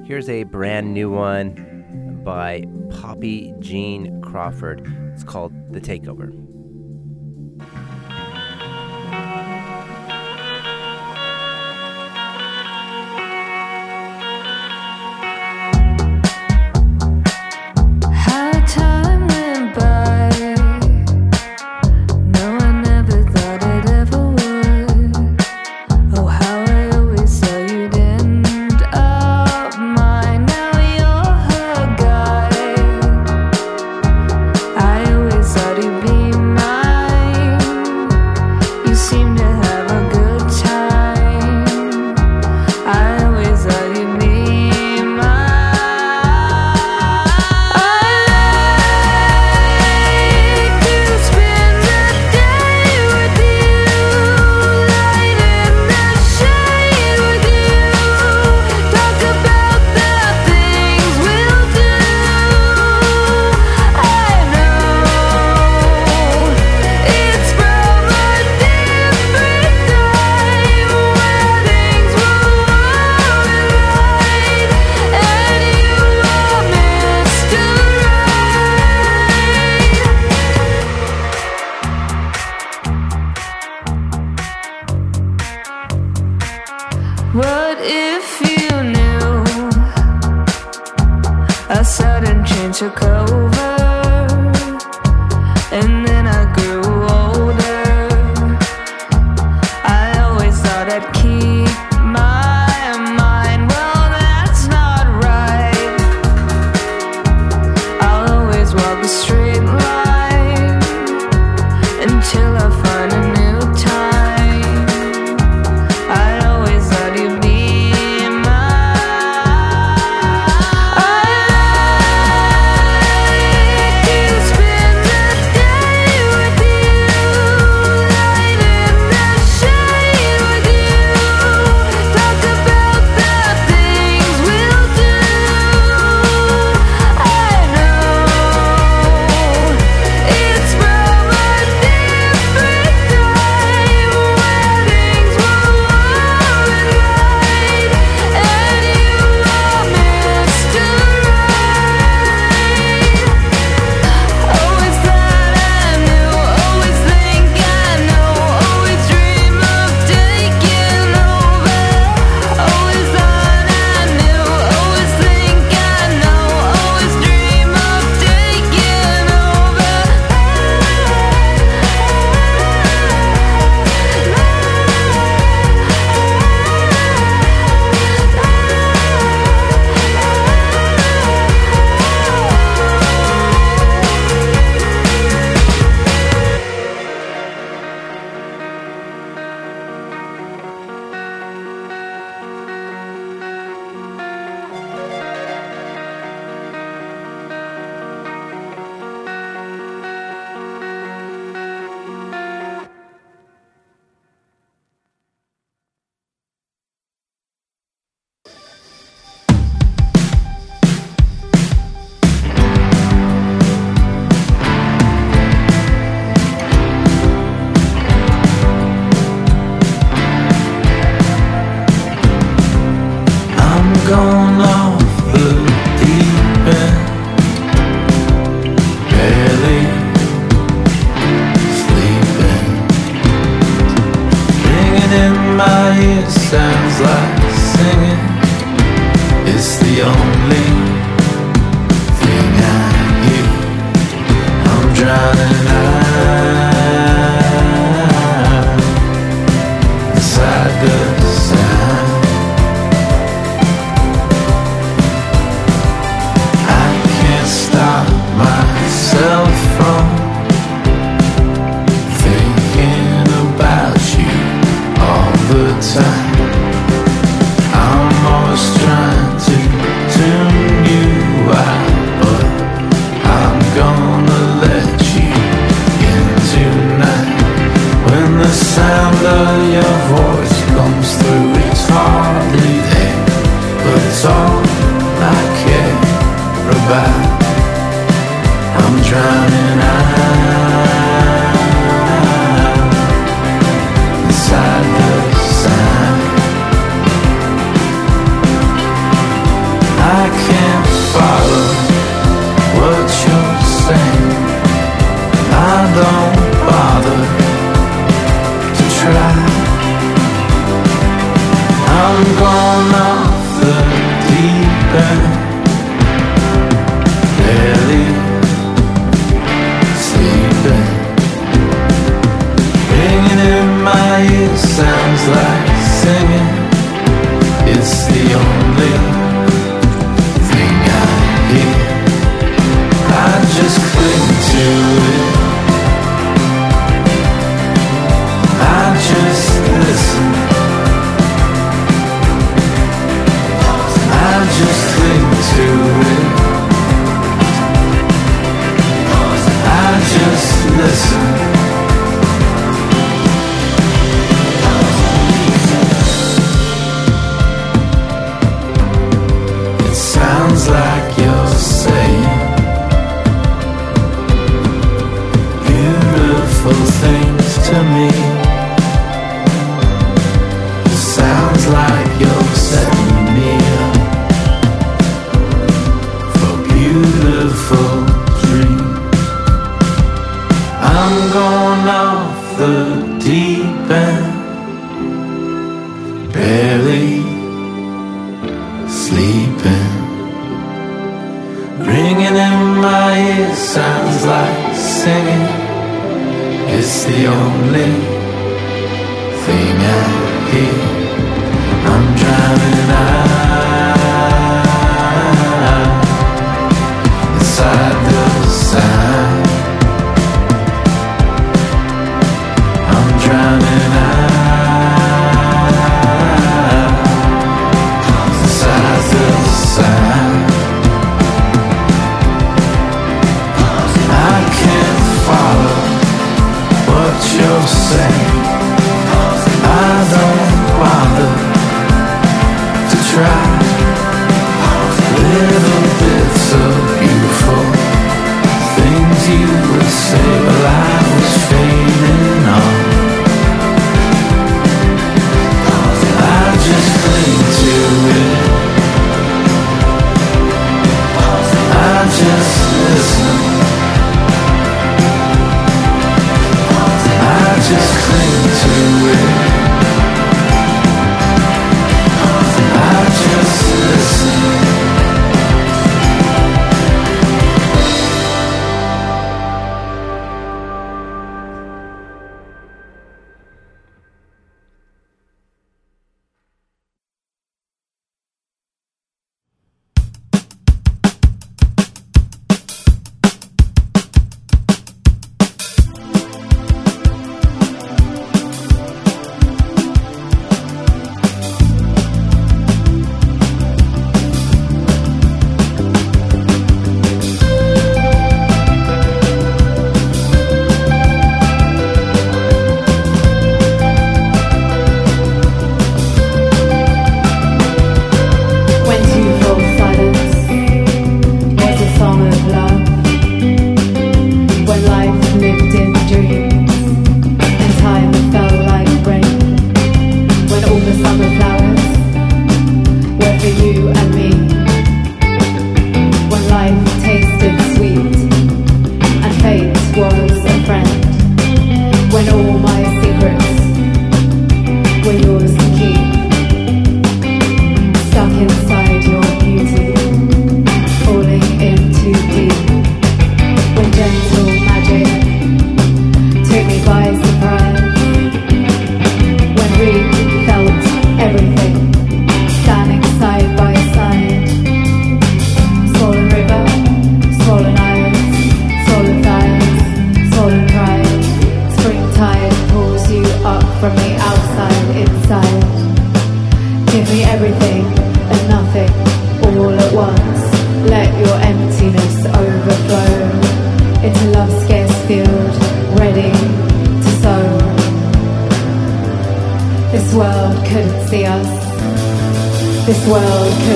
[0.06, 4.86] Here's a brand new one by Poppy Jean Crawford.
[5.14, 6.53] It's called The Takeover.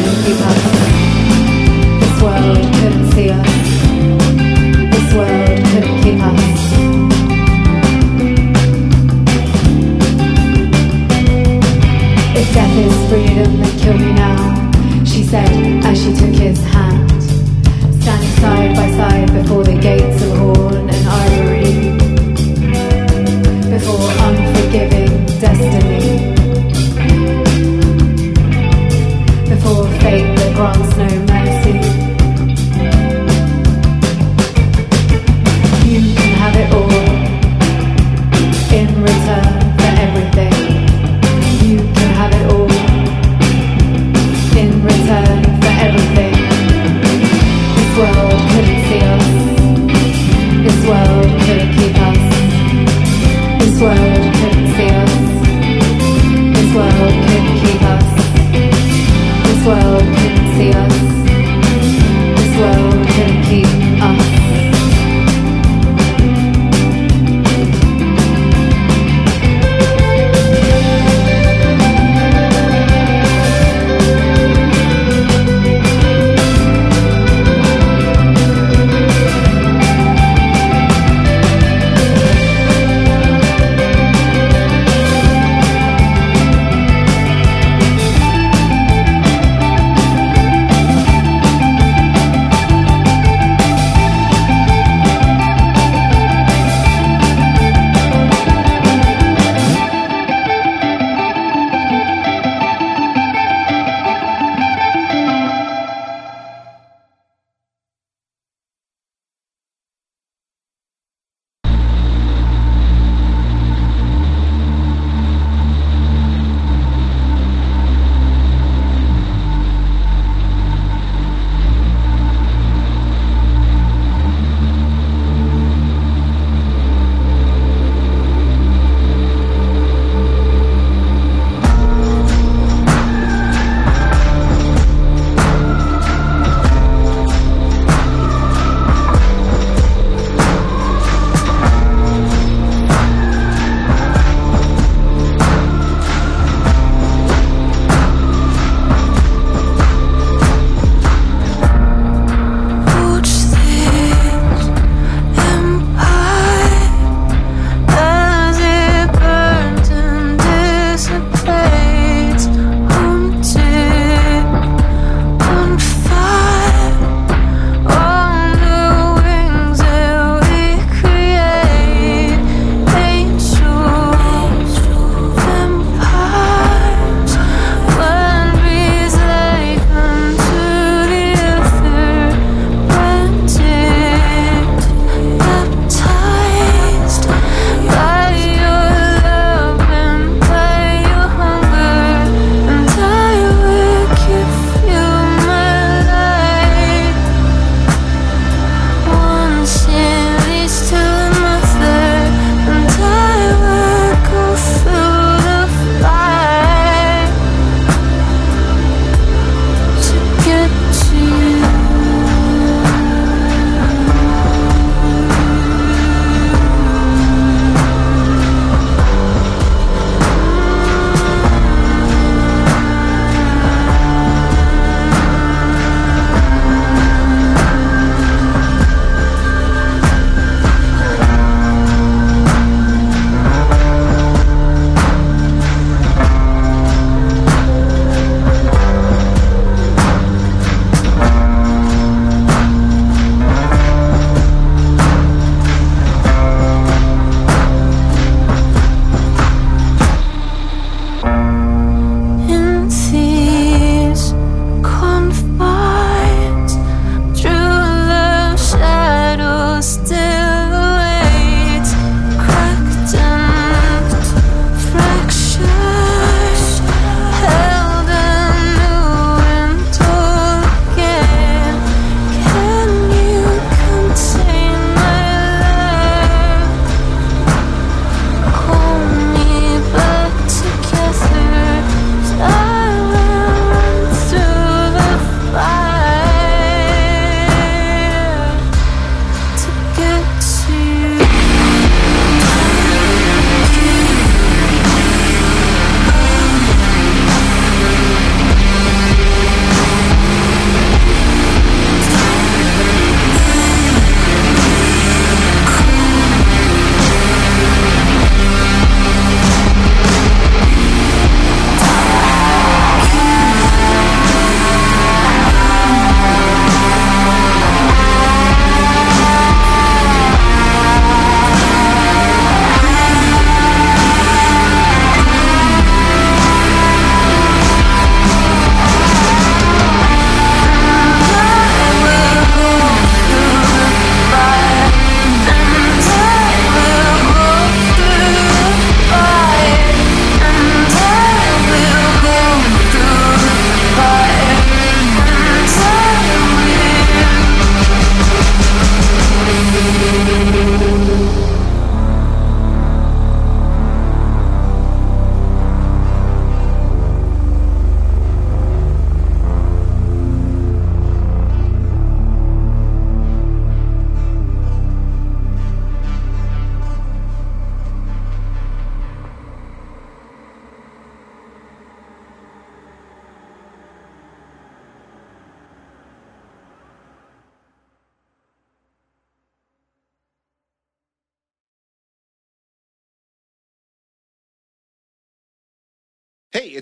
[0.07, 0.56] Keep us.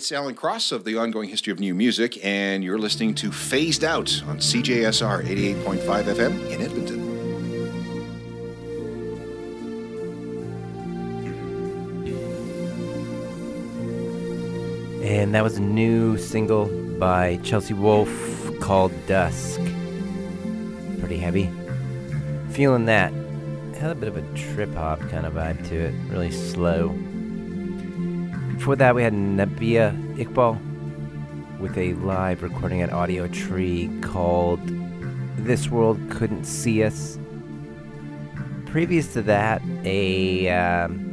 [0.06, 3.84] It's Alan Cross of the Ongoing History of New Music, and you're listening to Phased
[3.84, 7.02] Out on CJSR 88.5 FM in Edmonton.
[15.04, 16.68] And that was a new single
[17.00, 19.60] by Chelsea Wolfe called Dusk.
[21.00, 21.50] Pretty heavy.
[22.52, 23.12] Feeling that.
[23.80, 25.96] Had a bit of a trip hop kind of vibe to it.
[26.12, 26.96] Really slow.
[28.66, 34.60] Before that, we had Nabihah Iqbal with a live recording at Audiotree called
[35.38, 37.20] This World Couldn't See Us.
[38.66, 40.50] Previous to that, a.
[40.50, 41.06] Um,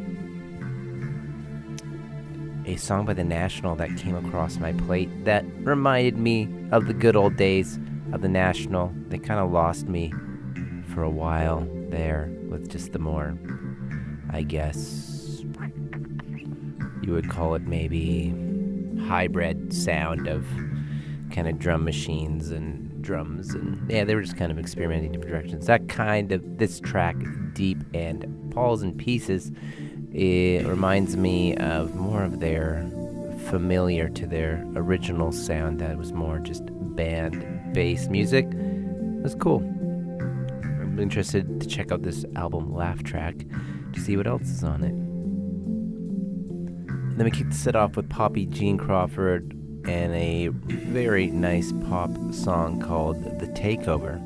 [2.64, 6.94] a song by The National that came across my plate that reminded me of the
[6.94, 7.78] good old days
[8.14, 8.94] of The National.
[9.08, 10.10] They kind of lost me
[10.86, 13.36] for a while there with just the more,
[14.30, 15.11] I guess,
[17.02, 18.34] you would call it maybe
[19.06, 20.46] hybrid sound of
[21.30, 25.30] kind of drum machines and drums and yeah they were just kind of experimenting different
[25.30, 27.16] directions that kind of this track
[27.54, 29.50] Deep End Paul's in Pieces
[30.12, 32.86] it reminds me of more of their
[33.48, 36.62] familiar to their original sound that was more just
[36.94, 38.46] band based music.
[39.22, 39.58] that's cool.
[39.58, 43.36] I'm interested to check out this album Laugh Track
[43.92, 45.01] to see what else is on it.
[47.22, 49.52] Then we kicked the set off with Poppy Jean Crawford
[49.86, 54.18] and a very nice pop song called The Takeover.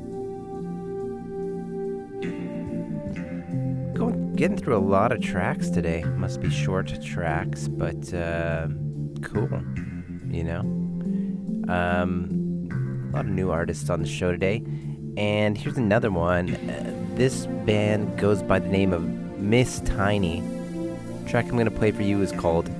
[3.93, 6.05] Going, getting through a lot of tracks today.
[6.05, 8.67] Must be short tracks, but uh,
[9.21, 9.61] cool.
[10.31, 10.59] You know,
[11.71, 14.63] um, a lot of new artists on the show today.
[15.17, 16.55] And here's another one.
[16.55, 19.07] Uh, this band goes by the name of
[19.37, 20.41] Miss Tiny.
[20.41, 22.71] The track I'm going to play for you is called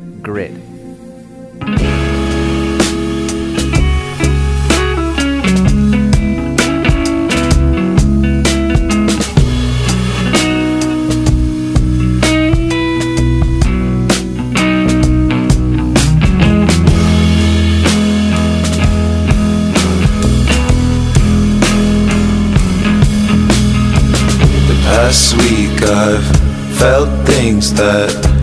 [24.68, 28.37] The past week I've felt things that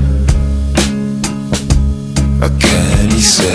[2.44, 3.54] I can't say.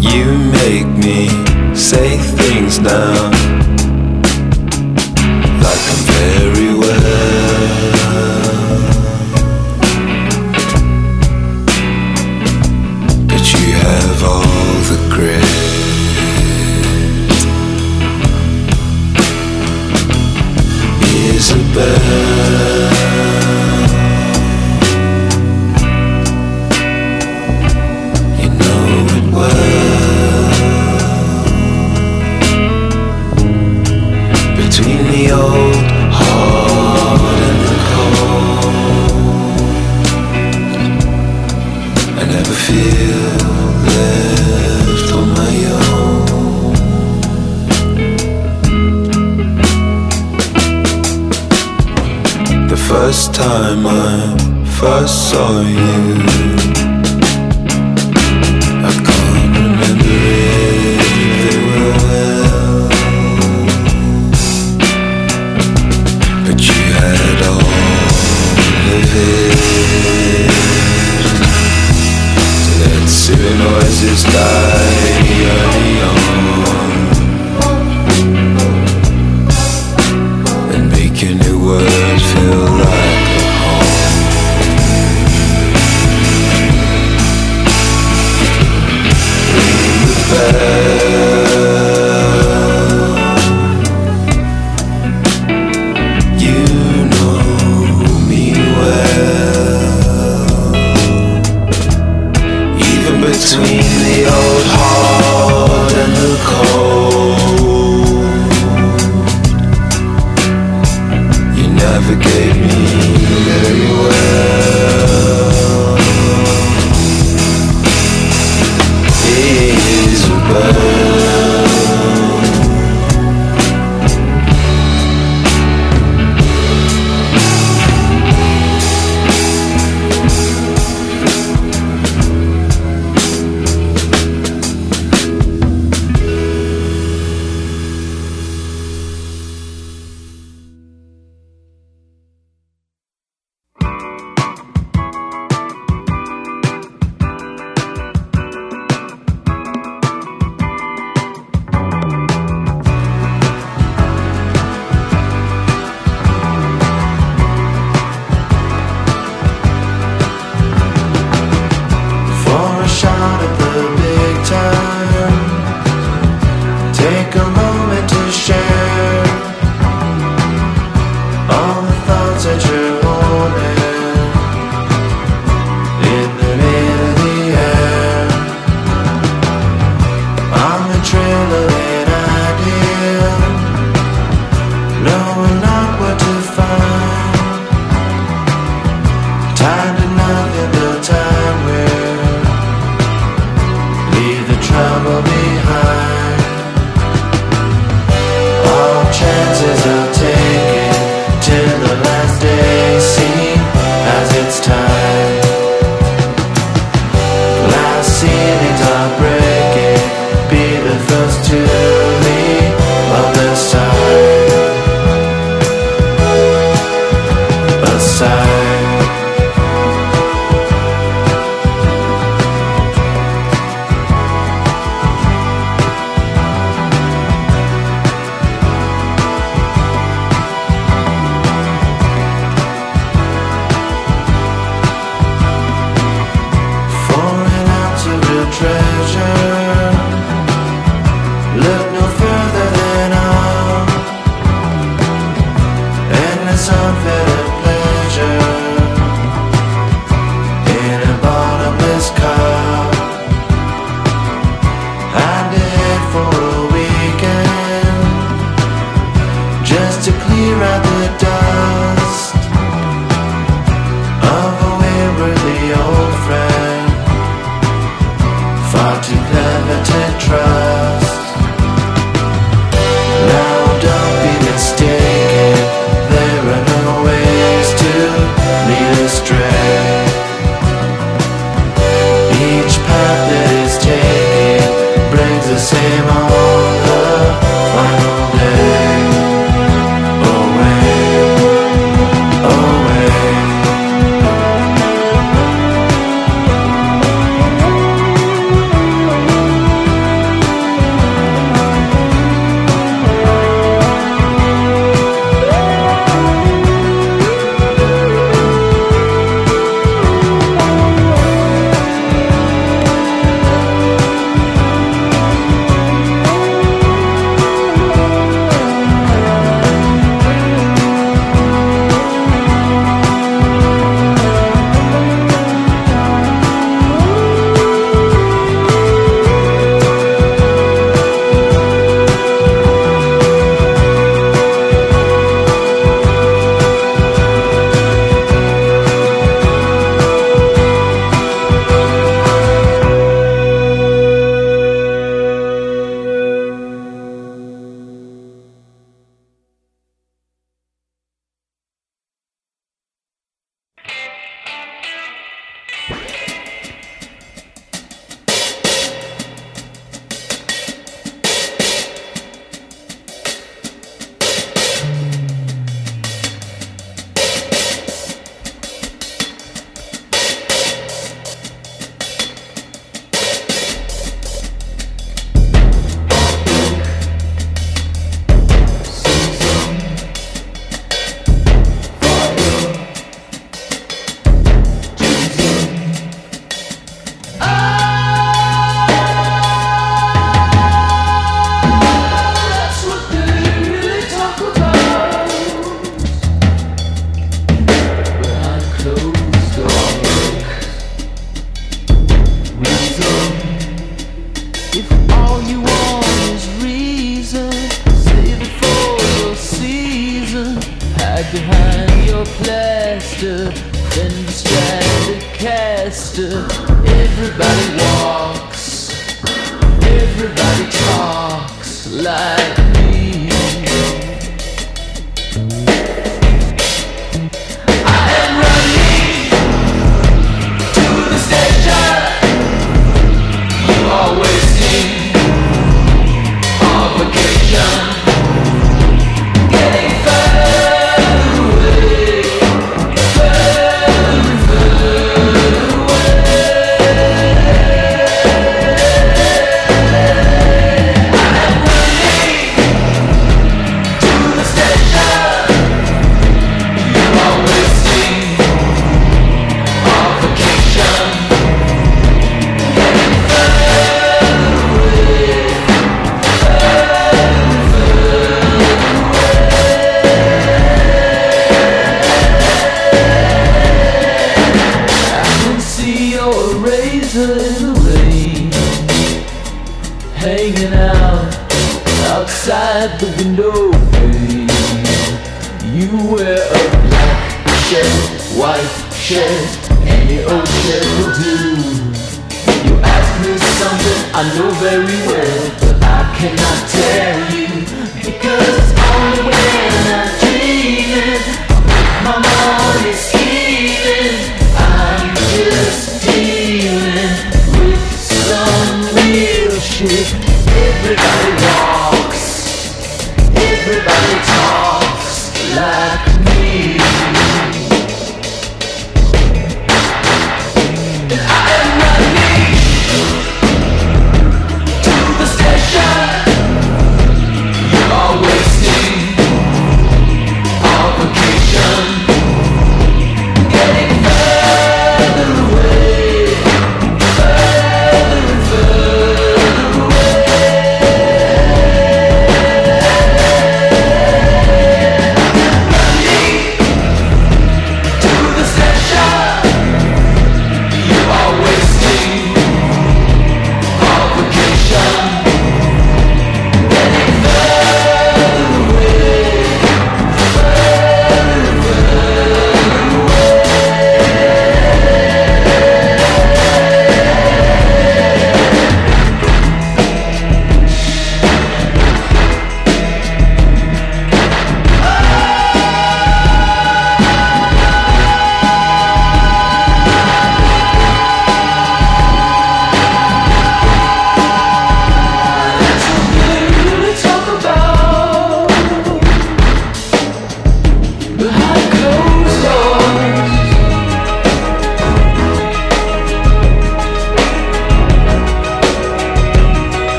[0.00, 1.28] You make me
[1.76, 3.49] say things now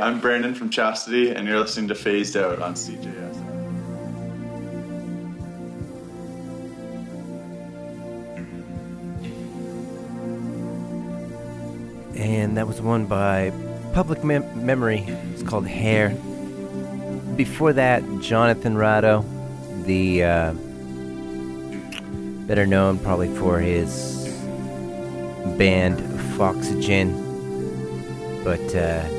[0.00, 3.36] I'm Brandon from Chastity, and you're listening to Phased Out on CJS.
[12.16, 13.52] And that was one by
[13.92, 15.04] Public Mem- Memory.
[15.32, 16.10] It's called Heir.
[17.36, 19.24] Before that, Jonathan Rado,
[19.84, 20.52] the uh,
[22.46, 24.28] better known probably for his
[25.56, 26.00] band
[26.36, 27.12] Foxygen,
[28.44, 29.17] but uh,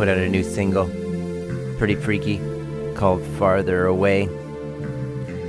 [0.00, 0.86] put out a new single,
[1.76, 2.40] pretty freaky,
[2.94, 4.28] called Farther Away.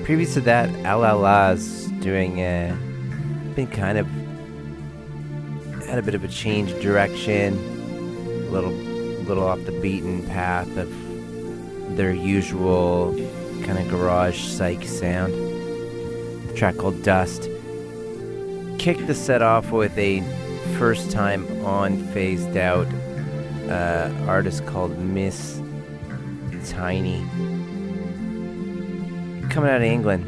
[0.03, 2.77] Previous to that, Allah-Las doing a.
[3.55, 4.05] been kind of
[5.87, 8.73] had a bit of a change of direction, a little,
[9.23, 10.89] little off the beaten path of
[11.95, 13.15] their usual
[13.63, 15.33] kind of garage psych sound.
[15.33, 17.47] A track called Dust.
[18.79, 20.19] Kicked the set off with a
[20.77, 22.85] first time on phased out
[23.71, 25.61] uh, artist called Miss
[26.67, 27.21] Tiny.
[29.49, 30.25] Coming out of England.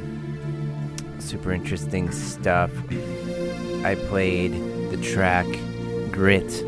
[1.20, 2.72] Super interesting stuff.
[3.84, 4.54] I played
[4.92, 5.46] the track
[6.12, 6.62] Grit.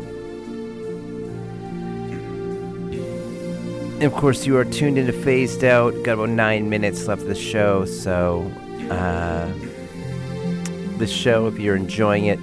[3.94, 5.94] And of course, you are tuned into Phased Out.
[6.04, 8.42] Got about nine minutes left of the show, so
[8.90, 9.50] uh,
[10.98, 12.38] this show, if you're enjoying it,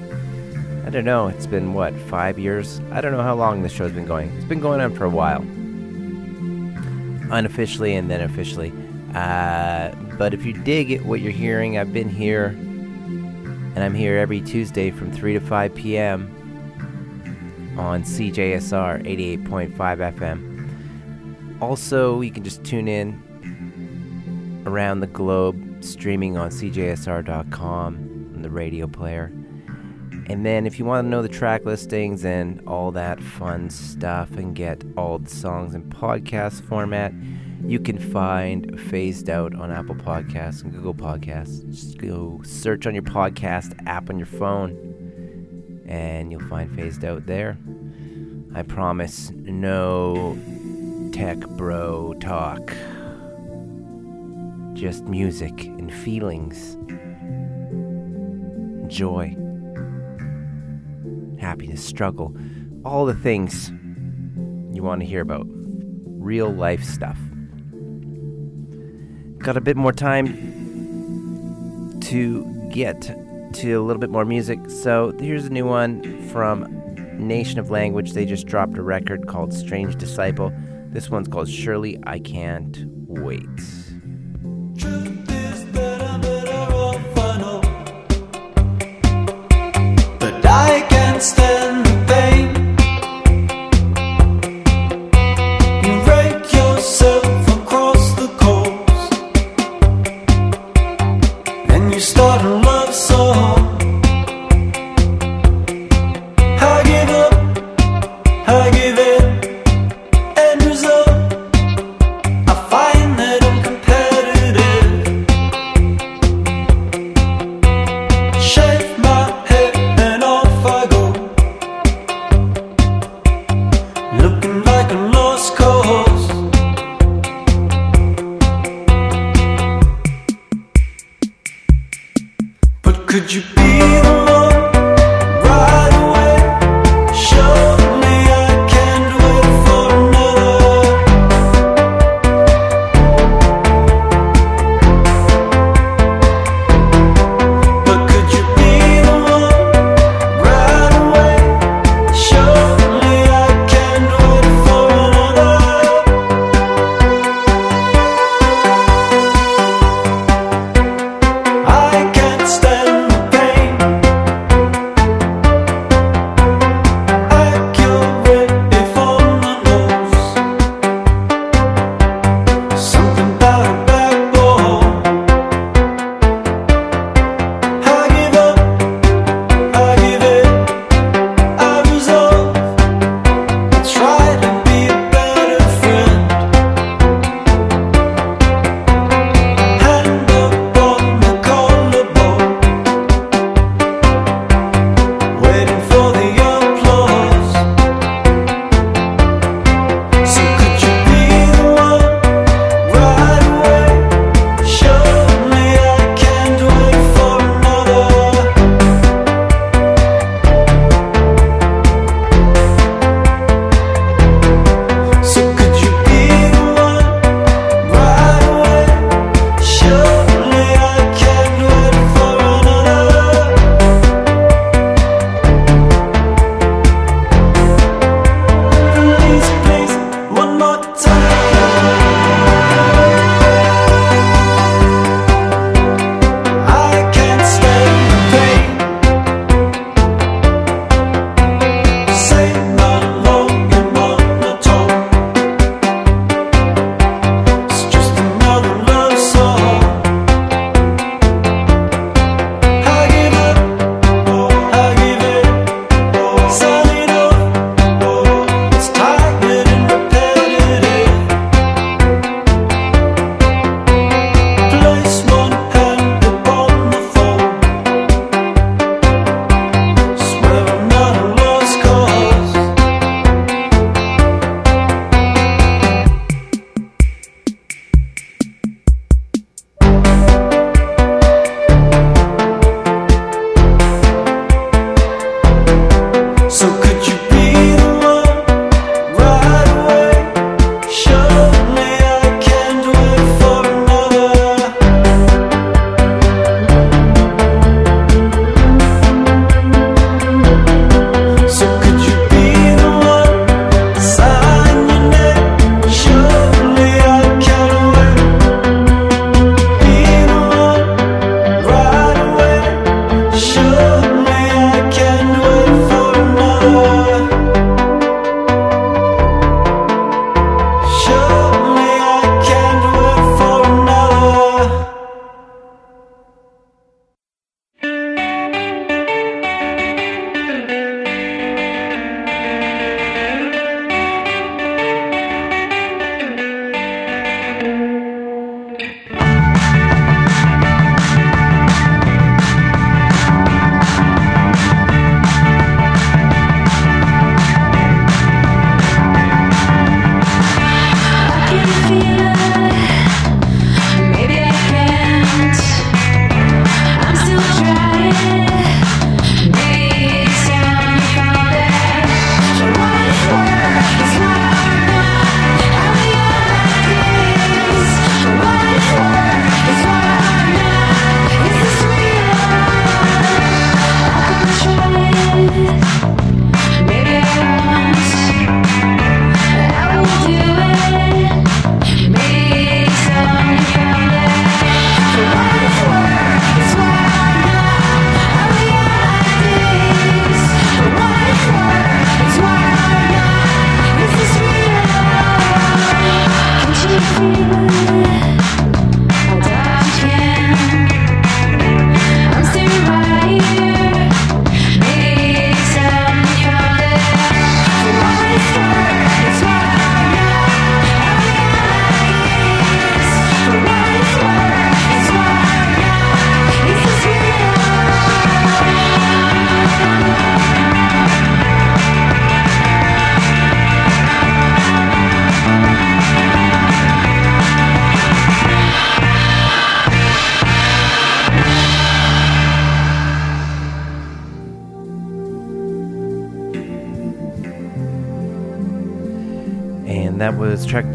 [0.93, 2.79] don't know, it's been what, five years?
[2.91, 4.29] I don't know how long this show's been going.
[4.37, 5.41] It's been going on for a while.
[7.31, 8.71] Unofficially and then officially.
[9.15, 9.89] Uh,
[10.19, 14.39] but if you dig it, what you're hearing, I've been here, and I'm here every
[14.39, 17.73] Tuesday from 3 to 5 p.m.
[17.75, 19.03] on CJSR
[19.43, 21.59] 88.5 FM.
[21.59, 23.19] Also, you can just tune in
[24.67, 27.95] around the globe, streaming on CJSR.com
[28.35, 29.31] on the radio player.
[30.27, 34.31] And then, if you want to know the track listings and all that fun stuff
[34.31, 37.13] and get all the songs in podcast format,
[37.65, 41.69] you can find Phased Out on Apple Podcasts and Google Podcasts.
[41.69, 47.25] Just go search on your podcast app on your phone, and you'll find Phased Out
[47.25, 47.57] there.
[48.55, 50.37] I promise no
[51.11, 52.73] tech bro talk,
[54.73, 56.77] just music and feelings,
[58.87, 59.35] joy
[61.43, 62.35] happiness, struggle,
[62.85, 63.71] all the things
[64.73, 65.45] you want to hear about.
[65.47, 67.19] Real life stuff.
[69.39, 70.29] Got a bit more time
[71.99, 73.01] to get
[73.53, 74.59] to a little bit more music.
[74.69, 76.65] So here's a new one from
[77.17, 78.13] Nation of Language.
[78.13, 80.51] They just dropped a record called Strange Disciple.
[80.87, 83.49] This one's called Surely I Can't Wait.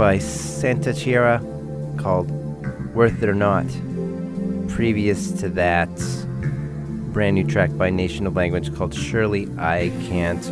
[0.09, 1.39] By Santa Chiara
[1.99, 2.31] called
[2.95, 3.67] Worth It or Not.
[4.67, 5.95] Previous to that,
[7.13, 10.43] brand new track by Nation of Language called Surely I Can't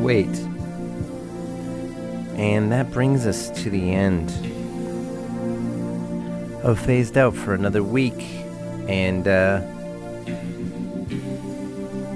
[0.00, 0.34] Wait.
[2.38, 4.30] And that brings us to the end
[6.64, 8.22] of Phased Out for another week.
[8.88, 9.60] And uh,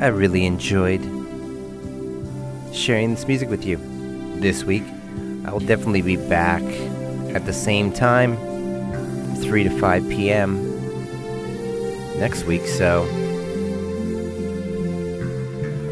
[0.00, 1.02] I really enjoyed
[2.72, 3.78] sharing this music with you
[4.40, 4.84] this week.
[5.54, 6.64] I will definitely be back
[7.32, 8.36] at the same time,
[9.36, 10.58] 3 to 5 p.m.
[12.18, 12.66] next week.
[12.66, 13.02] So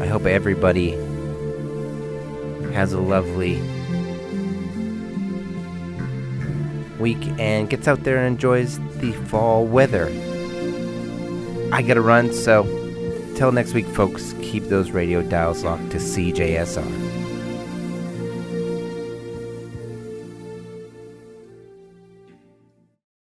[0.01, 0.91] I hope everybody
[2.73, 3.61] has a lovely
[6.99, 10.07] week and gets out there and enjoys the fall weather.
[11.71, 12.63] I gotta run, so
[13.37, 17.12] till next week, folks, keep those radio dials locked to CJSR.